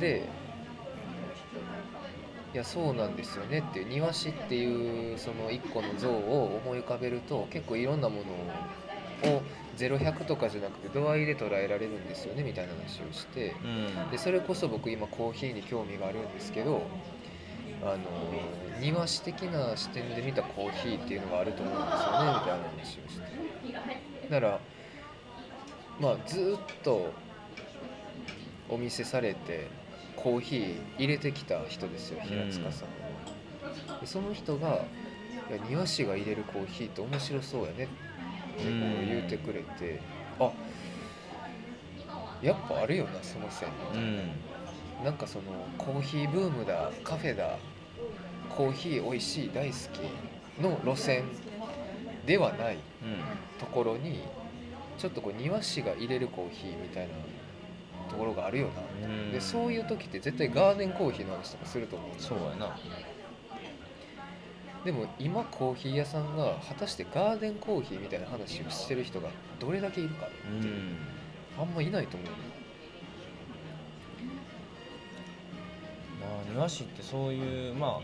[0.00, 0.24] で
[2.54, 8.22] いやそうなんですよねっていう庭師っていうその一個の像を思い浮かべると結構いろんなも
[9.24, 9.42] のを
[9.76, 14.10] 0100とかじゃなくて度合いで捉えられるんですよねみたいな話をしてうん。
[14.10, 16.82] でそれこそ僕今コーヒーに興味があるんですけど
[17.82, 17.98] あの
[18.80, 23.20] 庭師的な視点で見たコーヒーっていうのがあると思うんですよねみたいな話をし
[24.22, 24.28] て。
[24.30, 24.60] だから
[26.00, 27.12] まあずっと
[28.68, 29.68] お見せされて
[30.16, 32.88] コーヒー入れてきた人ですよ平塚さん
[33.92, 34.84] は、でその人が
[35.48, 38.05] 「いや庭師が入れるコーヒーって面白そうやね」って
[38.56, 38.62] こ
[39.02, 40.00] う言うてくれて。
[40.38, 40.50] あ
[42.42, 43.68] やっぱあるよなその線。
[43.92, 45.04] みたいなうん。
[45.04, 45.44] なんかその
[45.78, 47.58] コーヒーブームだカフェだ
[48.50, 51.24] コーヒー美味しい大好きの路線
[52.26, 52.80] ではないうん。
[53.58, 54.22] ところに
[54.98, 57.14] ちょっとこう庭師が入れるコーヒーみたいな
[58.10, 58.68] ところがあるよ
[59.00, 59.32] な、うん。
[59.32, 62.10] でそういう時って絶対ガーデンコーヒーの話とかすると思う。
[62.18, 62.76] そうやな
[64.86, 70.68] でも今コーヒー屋さんが果たしてガーデンコーヒーみたいな話をしてる人がどれだけいるかって
[71.58, 72.28] あんまいないと思う
[76.20, 78.00] まあ庭師ってそういうまあ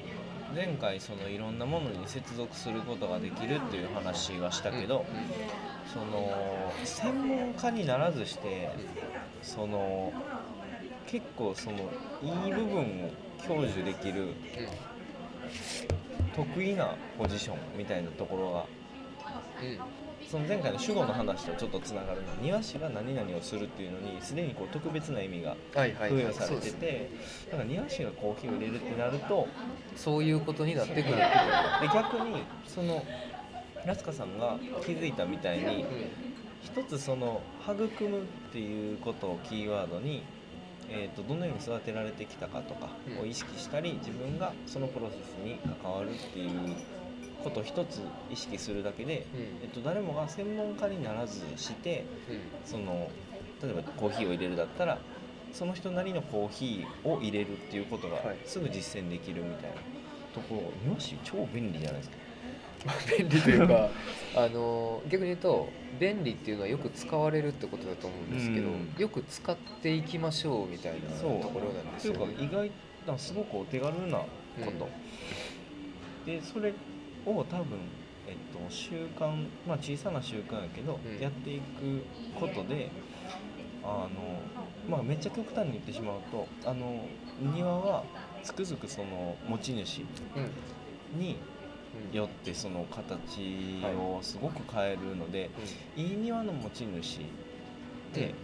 [0.56, 5.06] 前回そのいろんなものに接続することができるっていう話はしたけど、
[5.90, 8.68] その専門家にならずして
[9.40, 10.12] その
[11.06, 11.78] 結構その
[12.22, 13.10] いい部分を
[13.46, 14.34] 享受できる
[16.34, 18.66] 得意なポジションみたいなところが
[19.62, 19.78] うんうん
[20.32, 27.10] その前回の主語の話とちょっとつながるのは庭師が何々をするっていうのにすでにこう特別な意味が付与されてて
[27.50, 29.46] だから庭師がコーヒーを入れるってなると
[29.94, 31.22] そういうことになってくるで
[31.92, 33.04] 逆にその
[33.82, 34.56] 平塚さんが
[34.86, 35.84] 気づいたみたいに
[36.62, 38.22] 一つその育むっ
[38.52, 40.22] ていうことをキーワードに、
[40.92, 42.90] えー、とどのように育てられてきたかとか
[43.20, 46.76] を意識したり自分がそのプロセスに関わるっていう
[47.42, 49.40] ことを一つ意識するだけで、うん。
[49.62, 52.40] えっと、誰もが専門家にならずしてうん。
[52.64, 53.10] その
[53.62, 54.98] 例えばコーヒーを入れるだったら
[55.52, 58.36] その人なりのコーヒーを入れるっていうことがはい。
[58.44, 59.76] すぐ実践できるみたいな
[60.34, 62.16] ところ庭師超便利じゃないですか。
[62.84, 63.88] まあ便利というか
[64.34, 65.68] あの逆に言うと
[65.98, 68.94] 便利っていうのはよく使われるってことだと思うんですけど、うん。
[68.98, 72.34] よく使っていきましょうみたいなところなんですというよ、ね。
[72.34, 72.70] か意外
[73.06, 74.26] なすごくお手軽なこ
[74.78, 74.88] と、
[76.24, 76.72] でそれ
[77.26, 77.78] を多分、
[78.26, 81.20] えっと、習慣、まあ、小さな習慣やけど、うん。
[81.20, 82.02] やっていく
[82.38, 82.90] ことで
[83.84, 84.08] あの、
[84.88, 87.04] まあ、めっちゃ極端に言ってしまうとあの
[87.38, 88.04] 庭は
[88.42, 90.02] つくづくその持ち主
[90.36, 90.42] うん。
[90.42, 90.50] うん
[91.14, 91.51] にうん
[92.12, 95.50] よってその形をすごく変えるので、
[95.96, 97.24] い、い庭の持ち主っ
[98.12, 98.34] て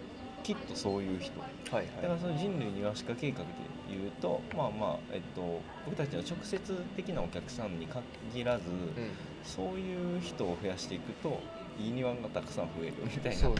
[0.42, 1.40] きっとそういう人。
[1.40, 3.44] はいだかはいらその人類庭歯科計画で
[3.90, 9.10] 言うとまあまあ、えっと、僕たちの直接的なお客さんに限らず、うん。
[9.42, 11.40] そういう人を増やしていくと
[11.78, 13.54] いい庭がたくさん増えるみたいなね。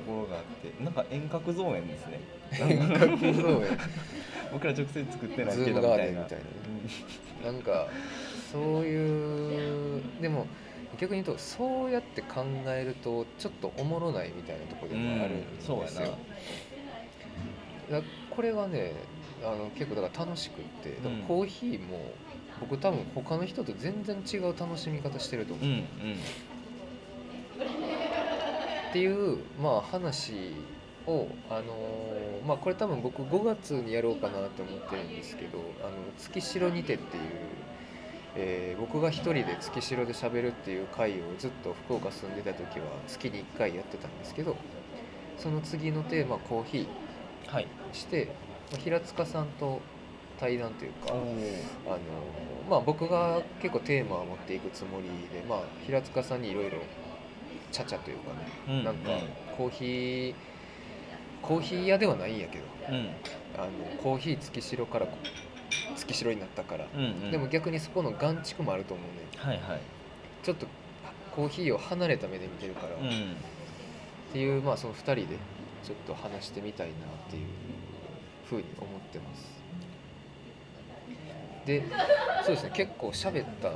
[0.00, 2.20] ころがあってなんか遠隔造園ですね。
[2.52, 3.78] 遠隔造園。
[4.52, 6.26] 僕ら直接作ってないけどみたいな。
[7.44, 7.88] なんか
[8.54, 10.46] そういうでも
[10.98, 16.10] 逆に言うとそうやって考えるとちょっとおもろないみたいなところでもあるんですよ、うんそうや
[17.90, 18.00] だ
[18.30, 18.92] これはね
[19.44, 22.12] あの結構だから楽しくってだからうんコーヒーも
[22.60, 25.82] 僕多分他の人と全然違う楽しみ方してると思う、うんうん。
[25.82, 25.86] っ
[28.92, 30.54] ていうまあ話
[31.06, 37.22] をあのーまあこれ多分僕5月にやろうかなって思ってるんですけど「あの月城にて」っていう、
[38.36, 44.56] えー僕が一人で月城で喋るっていう回をずっと福岡住んでた時は月に1回やってたんですけど
[45.38, 46.88] その次のテーマコーヒ
[47.46, 47.66] はい。
[47.92, 48.26] ーして、
[48.72, 49.80] まあ平塚さんと
[50.40, 51.16] 対談というかお
[51.86, 51.98] あの
[52.68, 55.04] まあ僕が結構テーマを持っていくつもり
[55.38, 56.78] で、まあ、平塚さんにいろいろ
[57.70, 58.36] ちゃちゃというかね、
[58.68, 59.10] うんなんか
[59.56, 60.34] コーヒー
[61.42, 63.10] コーヒー屋ではないんやけどうん。
[63.56, 63.68] あの
[64.02, 65.16] コーヒー月城からこ
[65.96, 67.30] 月城になったから、うんうん。
[67.30, 69.28] でも逆にそこの眼蓄もあると思うね。
[69.36, 69.80] はいはい。
[70.42, 70.66] ちょっと
[71.34, 73.36] コーヒーを離れた目で見てるから、っうん。
[74.32, 75.26] ていうまあその2人で
[75.82, 76.96] ちょっと話してみたいなっ
[77.30, 77.46] ていう
[78.48, 79.54] ふうに思ってます。
[81.66, 81.82] で
[82.44, 82.70] そうですね。
[82.74, 83.70] 結構喋った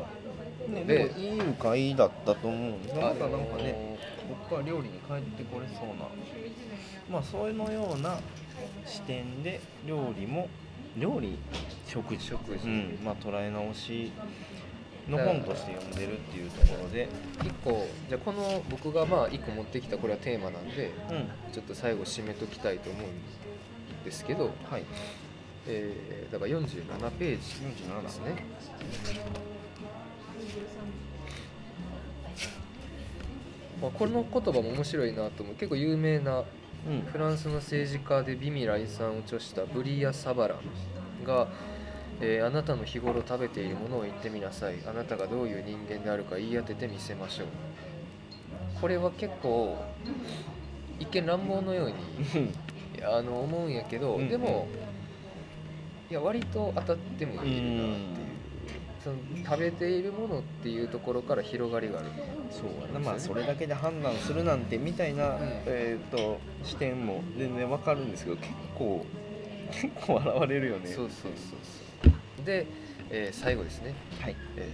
[0.69, 3.97] ね、でいい会だったと思うんですあのまたなんかね
[4.29, 6.07] ここから料理に帰ってこれそうな。
[7.11, 8.19] まあそういうのような
[8.85, 10.49] 視点で料理も
[10.99, 11.39] 料理
[11.87, 12.27] 食事。
[12.27, 12.67] 食事。
[12.67, 12.99] うん。
[13.05, 14.13] まあ捉え直し
[15.09, 17.09] の本として読んでるっていうところで。
[17.43, 21.53] 一個じゃあこの僕がまあ一個持ってきたこれはテーマなんでうん。
[21.53, 24.85] ちょっと最後締めときたいと思うんですけど、はい。
[25.67, 27.45] えーだから47ページ。
[27.87, 28.45] 47ですね。
[33.81, 35.55] まあこの言葉も面白いなと思う。
[35.55, 36.45] 結構有名なうん
[37.13, 40.57] フランスの政治家で美味来産を著したブリア・サバラ
[41.23, 41.49] ンが、
[42.21, 44.77] えーあなたの日頃食べているものを言ってみなさい。
[44.87, 47.47] あなたがどういう人間であるか言い当ててみせましょう。
[48.81, 49.77] これは結構
[50.99, 51.95] 一見乱暴のように
[53.05, 54.29] あの思うんやけど、うん。
[54.29, 54.67] でも
[56.11, 58.28] いや割と当たってもいるなっていう、うん
[59.03, 62.09] その食べているものっていうところから広がりがある。
[62.51, 63.01] そうやな。
[63.01, 65.39] まあそれだけで判断するなんてみたいな、ん。
[65.67, 69.07] えー、と視点も全然わかるんですけど結構
[69.71, 70.89] 結構現れるよね。
[70.89, 72.11] そうそうそうそ
[72.43, 72.45] う。
[72.45, 72.67] で、
[73.11, 73.95] えー最後ですね。
[74.21, 74.37] はい。
[74.57, 74.69] え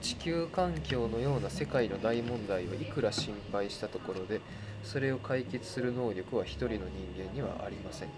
[0.00, 4.40] 地球環境のような世界の大問題をいくら心配したところで
[4.82, 6.82] それを解決する能力は一人の人
[7.22, 8.08] 間にはありません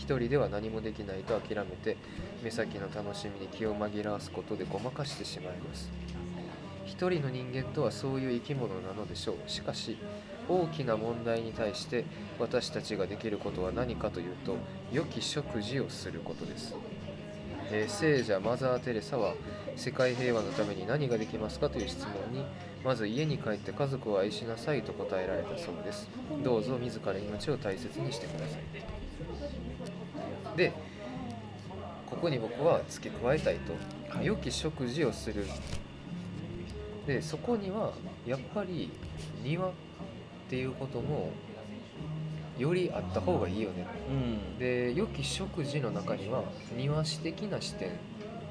[0.00, 1.98] 一人では何もできないと諦めて
[2.42, 5.90] 目先の楽しみに気を紛らわすことでごまかしてしまいます。
[6.86, 9.36] 一人の人間とはそういう生き物なのでしょう。
[9.46, 9.98] しかし
[10.48, 12.06] 大きな問題に対して
[12.38, 14.56] 私たちができることは何かというと
[14.90, 16.74] 良き食事をすることです、
[17.70, 19.34] えー聖者マザー・テレサは
[19.76, 22.44] 世界平和のために何ができますかという質問に
[22.82, 26.08] まず家に帰って家族を愛しなさいと答えられたそうです。
[26.42, 28.99] どうぞ自ら命を大切にしてください。
[30.56, 30.72] で
[32.06, 33.72] ここに僕は付け加えたいと、
[34.16, 34.26] はい。
[34.26, 35.46] 良き食事をする。
[37.06, 37.92] でそこには
[38.26, 38.90] やっぱり
[39.42, 39.72] 庭っ
[40.48, 41.30] ていうことも
[42.58, 43.86] よりあった方がいいよね。
[44.08, 44.58] うん。
[44.58, 46.42] で良き食事の中には
[46.76, 47.92] 庭師的な視点っ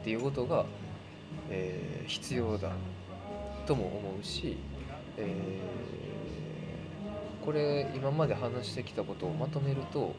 [0.04, 0.66] ていうことが、
[1.50, 2.72] えー必要だ
[3.68, 4.58] とも思うし、
[5.18, 5.90] えー
[7.46, 10.14] これ今まで話してきたことをまとめると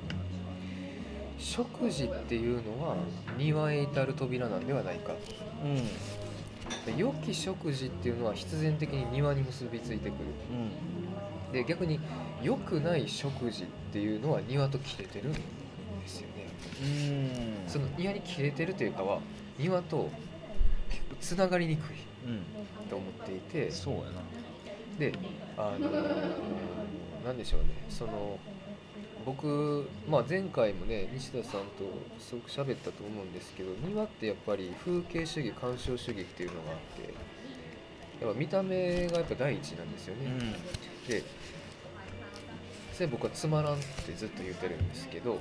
[1.40, 2.96] 食事っていうのは
[3.38, 5.12] 庭へ至る扉なんではないか。
[5.64, 5.76] うん。
[6.86, 10.12] で良き食事っていうのは必然的に庭に結びついてくる。
[11.48, 11.52] うん。
[11.52, 11.98] で逆に
[12.42, 15.40] 良くない食事っていうのは庭と切れてるんで
[16.06, 16.46] すよね。
[16.82, 17.70] うん。
[17.70, 19.20] その庭に切れてるというかは
[19.58, 20.10] 庭と
[21.20, 22.42] つながりにくいうん。
[22.88, 23.70] と思っていて。
[23.70, 24.06] そうやな。
[24.98, 25.12] で
[25.56, 27.68] あのーなんでしょうね。
[27.88, 28.38] その
[29.24, 31.66] 僕、まあ、前回もね西田さんと
[32.18, 40.54] すごく喋ったと思うんですけど庭ってやっぱり風景主義鑑賞主義っていうのがあってやっぱ見た目がやっぱ第一なんですよね、
[41.08, 41.22] で
[42.92, 45.38] それ僕はつまらんってずっと言ってるんですけど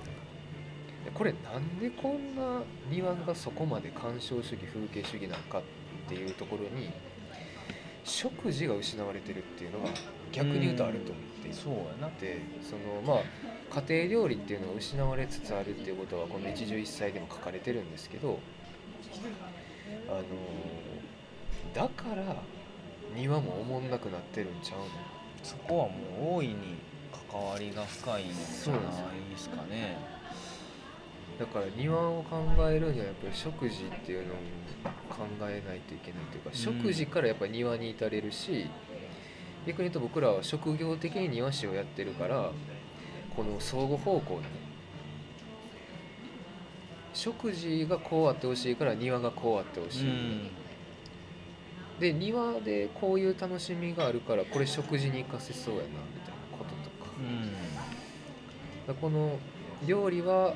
[1.03, 5.61] でこれなんでこんな庭がそこまで鑑賞主義風景主義なのかっ
[6.07, 6.89] ていうところに
[8.05, 9.89] 食事が失われてるっていうのが
[10.31, 12.07] 逆に言うとあると思っていそうやな。
[12.07, 13.23] てそのまあ
[13.69, 18.39] 家庭料理っていうのが失われつつあるっていうことはこの一汁一菜でも書かれてるんですけど
[20.07, 20.23] あの
[21.73, 22.35] だから
[23.15, 24.85] 庭もおもんなくなってるんちゃうの？
[25.43, 26.55] そこはもう大いに
[27.31, 28.81] 関わりが深いんじゃない
[29.31, 29.97] ですかね。
[31.39, 34.37] だから庭を考えるにはやっぱり食事っていうのを
[35.09, 38.67] 考えないといけないというか、うん食事からやっぱり庭に至れるし
[39.65, 42.51] 逆に言うと僕らは職業的に庭師をやってるから
[43.35, 44.41] この相互方向に
[47.13, 50.05] 食事がこうあってほしいから庭がこうあってほしい、
[51.99, 57.11] で庭でこういう楽しみがあるからこれ食事に生かせそうやなみたいなこととか。
[57.17, 57.51] うん。
[58.87, 59.37] だこの
[59.85, 60.53] 料理は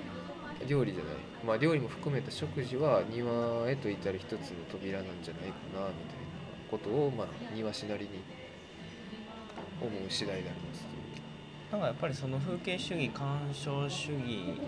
[0.67, 1.13] 料理じゃない、
[1.45, 4.37] まあ、料理も含めた食事は庭へと至る一つの
[4.71, 6.23] 扉なんじゃないかなみたいな
[6.71, 8.09] ことを、まあ、庭師なりに
[9.81, 10.92] 思う次第であります
[11.73, 14.59] なんかやっぱりその風景主義鑑賞主義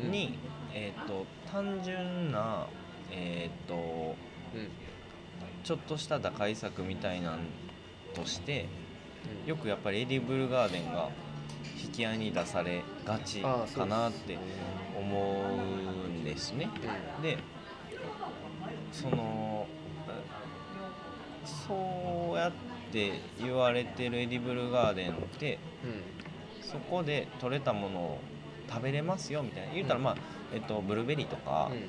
[0.00, 0.38] に、
[0.72, 2.66] えー、と単純な、
[3.10, 4.60] えー、とうん。
[4.60, 4.68] うん
[5.64, 7.38] ちょっとした打開策みたいなん
[8.14, 8.66] として
[9.46, 11.08] よくやっぱりエディブルガーデンが
[11.82, 14.38] 引き合いに出されがちかなって
[14.94, 16.68] 思うんですね。
[17.22, 17.38] で
[18.92, 19.66] その
[21.46, 22.52] そうやっ
[22.92, 26.13] て言われてる edible garden ってうん
[26.74, 28.18] そこで取れたものを
[28.68, 29.74] 食べれますよみたいな。
[29.74, 30.04] 言うたらうん。
[30.04, 30.16] まあ、
[30.52, 31.76] えっと、ブルーベリーとか、うん。
[31.76, 31.84] うん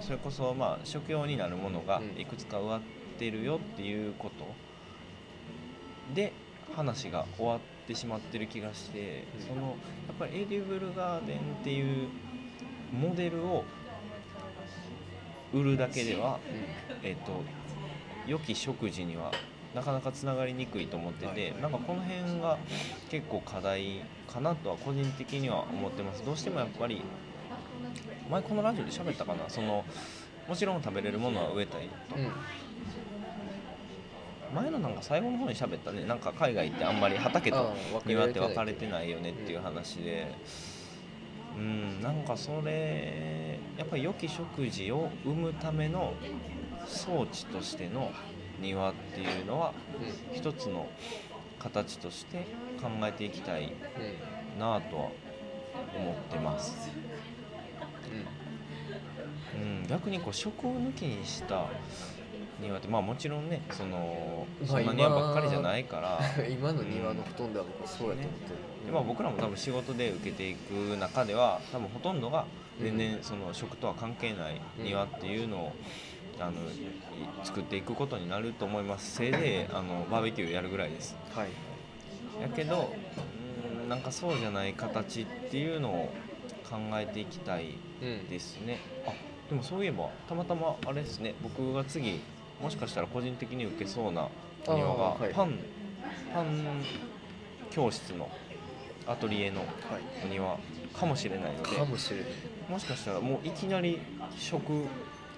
[0.00, 2.20] それこそまあ食用になるものがうん。
[2.20, 2.80] いくつか植わっ
[3.18, 4.44] てるよっていうこと
[6.14, 6.32] で
[6.76, 9.46] 話が終わってしまってる気がして、うん。
[9.46, 12.08] そのやっぱり edible garden っていう
[12.92, 13.64] モデルを
[15.54, 16.40] 売るだけでは、
[17.02, 17.42] えっと
[18.26, 19.32] 良き食事には
[19.74, 22.58] なかなかつながりにくいと思ってて、なんかこの辺が
[23.08, 26.24] 結構課題かなとは個人的には思ってます。
[26.24, 27.02] どうしてもやっぱり
[28.30, 29.48] 前このラジオで喋ったかな？
[29.48, 29.84] その
[30.48, 32.30] もちろん食べれるものは植えたいとうんうん。
[34.54, 36.04] 前のなんか最後の方に喋ったね。
[36.04, 37.72] なんか海外ってあんまり畑と
[38.04, 40.34] 庭って分かれていないよねっていう話で。
[41.56, 46.14] うんなんかそれやっぱり良き食事を生むための
[46.86, 48.12] 装置としての
[48.60, 49.72] 庭っていうのは
[50.30, 50.88] うん一つの
[51.58, 52.46] 形として
[52.80, 53.72] 考えていきたい
[54.54, 55.10] うんなとは
[55.96, 56.90] 思ってます、
[59.54, 61.66] うん、逆にこう食を抜きにした
[62.60, 72.44] 庭ってまあもちろんねそのまあそんな庭ばっかりじゃないから、う ん今の庭のほとんどは僕はそうやと思ってる、でまあ、僕らも多分仕事で受けていく中では多分ほとんどが
[72.80, 75.72] 全然その食とは関係ない庭っていうのを
[76.40, 76.54] あのい
[77.44, 79.16] 作っていくことになると思います。
[79.16, 81.16] せいぜい あのバーベキューやるぐらいです。
[81.34, 81.48] はい。
[82.40, 82.92] やけど
[83.82, 86.12] うんなんかそうじゃない形っていうのを
[86.68, 88.78] 考えていきたいうんですね。
[89.06, 89.12] あ
[89.48, 91.34] でもそういえばたまたまあれですね。
[91.42, 92.20] 僕が次
[92.62, 94.28] もしかしたら個人的に受けそうな
[94.66, 95.34] お庭がはい。
[95.34, 95.58] パン、
[96.32, 96.82] パン
[97.70, 98.28] 教室の
[99.06, 99.68] アトリエのはい。
[100.24, 100.56] お庭
[100.94, 102.26] かもしれないのでかもしれない。
[102.68, 103.98] もしかしたらもういきなり
[104.38, 104.84] 食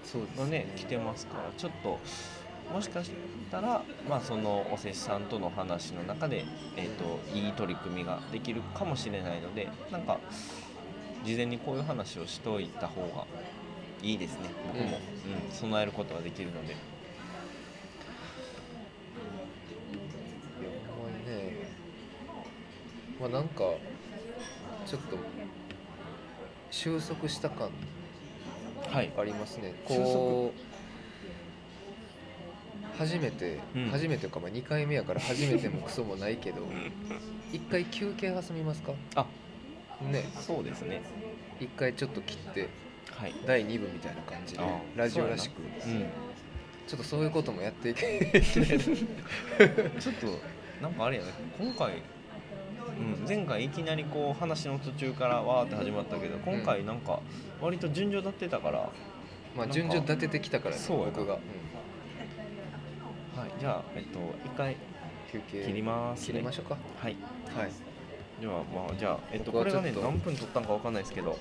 [0.03, 0.73] そうですがね。
[0.75, 1.99] 来てますからちょっと
[2.71, 3.11] もしかし
[3.51, 10.19] たら、まあ、そのおせしさんとの話の中で、えー、といい取り組みができるかもしれないのでなんか
[11.23, 13.25] 事前にこういう話をしといた方が
[14.01, 14.49] いいですね。
[14.67, 14.99] 僕も、
[15.47, 15.51] うん。
[15.51, 16.75] 備えることができるので。
[21.01, 21.69] まにね。
[23.21, 23.63] まあなんか
[24.85, 25.17] ちょっと
[26.69, 28.02] 収束した感はい
[28.91, 29.73] ありますね。
[29.87, 30.03] 収束。
[30.05, 30.73] こう
[32.97, 33.89] 初めて、うん。
[33.89, 36.61] 初めてか、まあ、2回目やから初めてもクソもないけど
[37.51, 38.93] 一回休憩挟みますか？
[39.15, 39.25] あ。
[40.11, 40.25] ね。
[40.39, 41.01] そうですね。
[41.59, 42.69] 一回ちょっと切って
[43.11, 46.05] はい、第2部みたいな感じであラジオらしくうん、
[46.87, 50.39] ちょっとそういうこともやっていけ ちょっと
[50.81, 51.29] なんかあれやね。
[51.57, 52.01] 今回、
[53.21, 57.19] うん、前回いきなりこう話の途中からわーって始まったけど今回なんか
[57.61, 58.89] 割と順序立ってたから、
[59.55, 61.11] まあ順序立ててきたからねそうやな。
[61.11, 61.39] 僕が、うん。
[63.39, 64.77] はい、じゃあえっと一回
[65.31, 66.25] 休憩切りますね。
[66.27, 66.77] 切りましょうか。
[66.97, 67.15] はい。
[67.55, 67.71] はい。
[68.41, 71.37] ではまあじゃあえっと僕はこれがねちょっと何分取ったんかわかんないですけど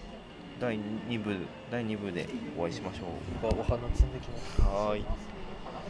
[0.60, 0.78] 第
[1.09, 1.36] 2部
[1.70, 2.28] 第2部で
[2.59, 3.06] お会いしましょう。
[3.43, 4.60] 僕はお花摘んできます。
[4.60, 5.05] はーい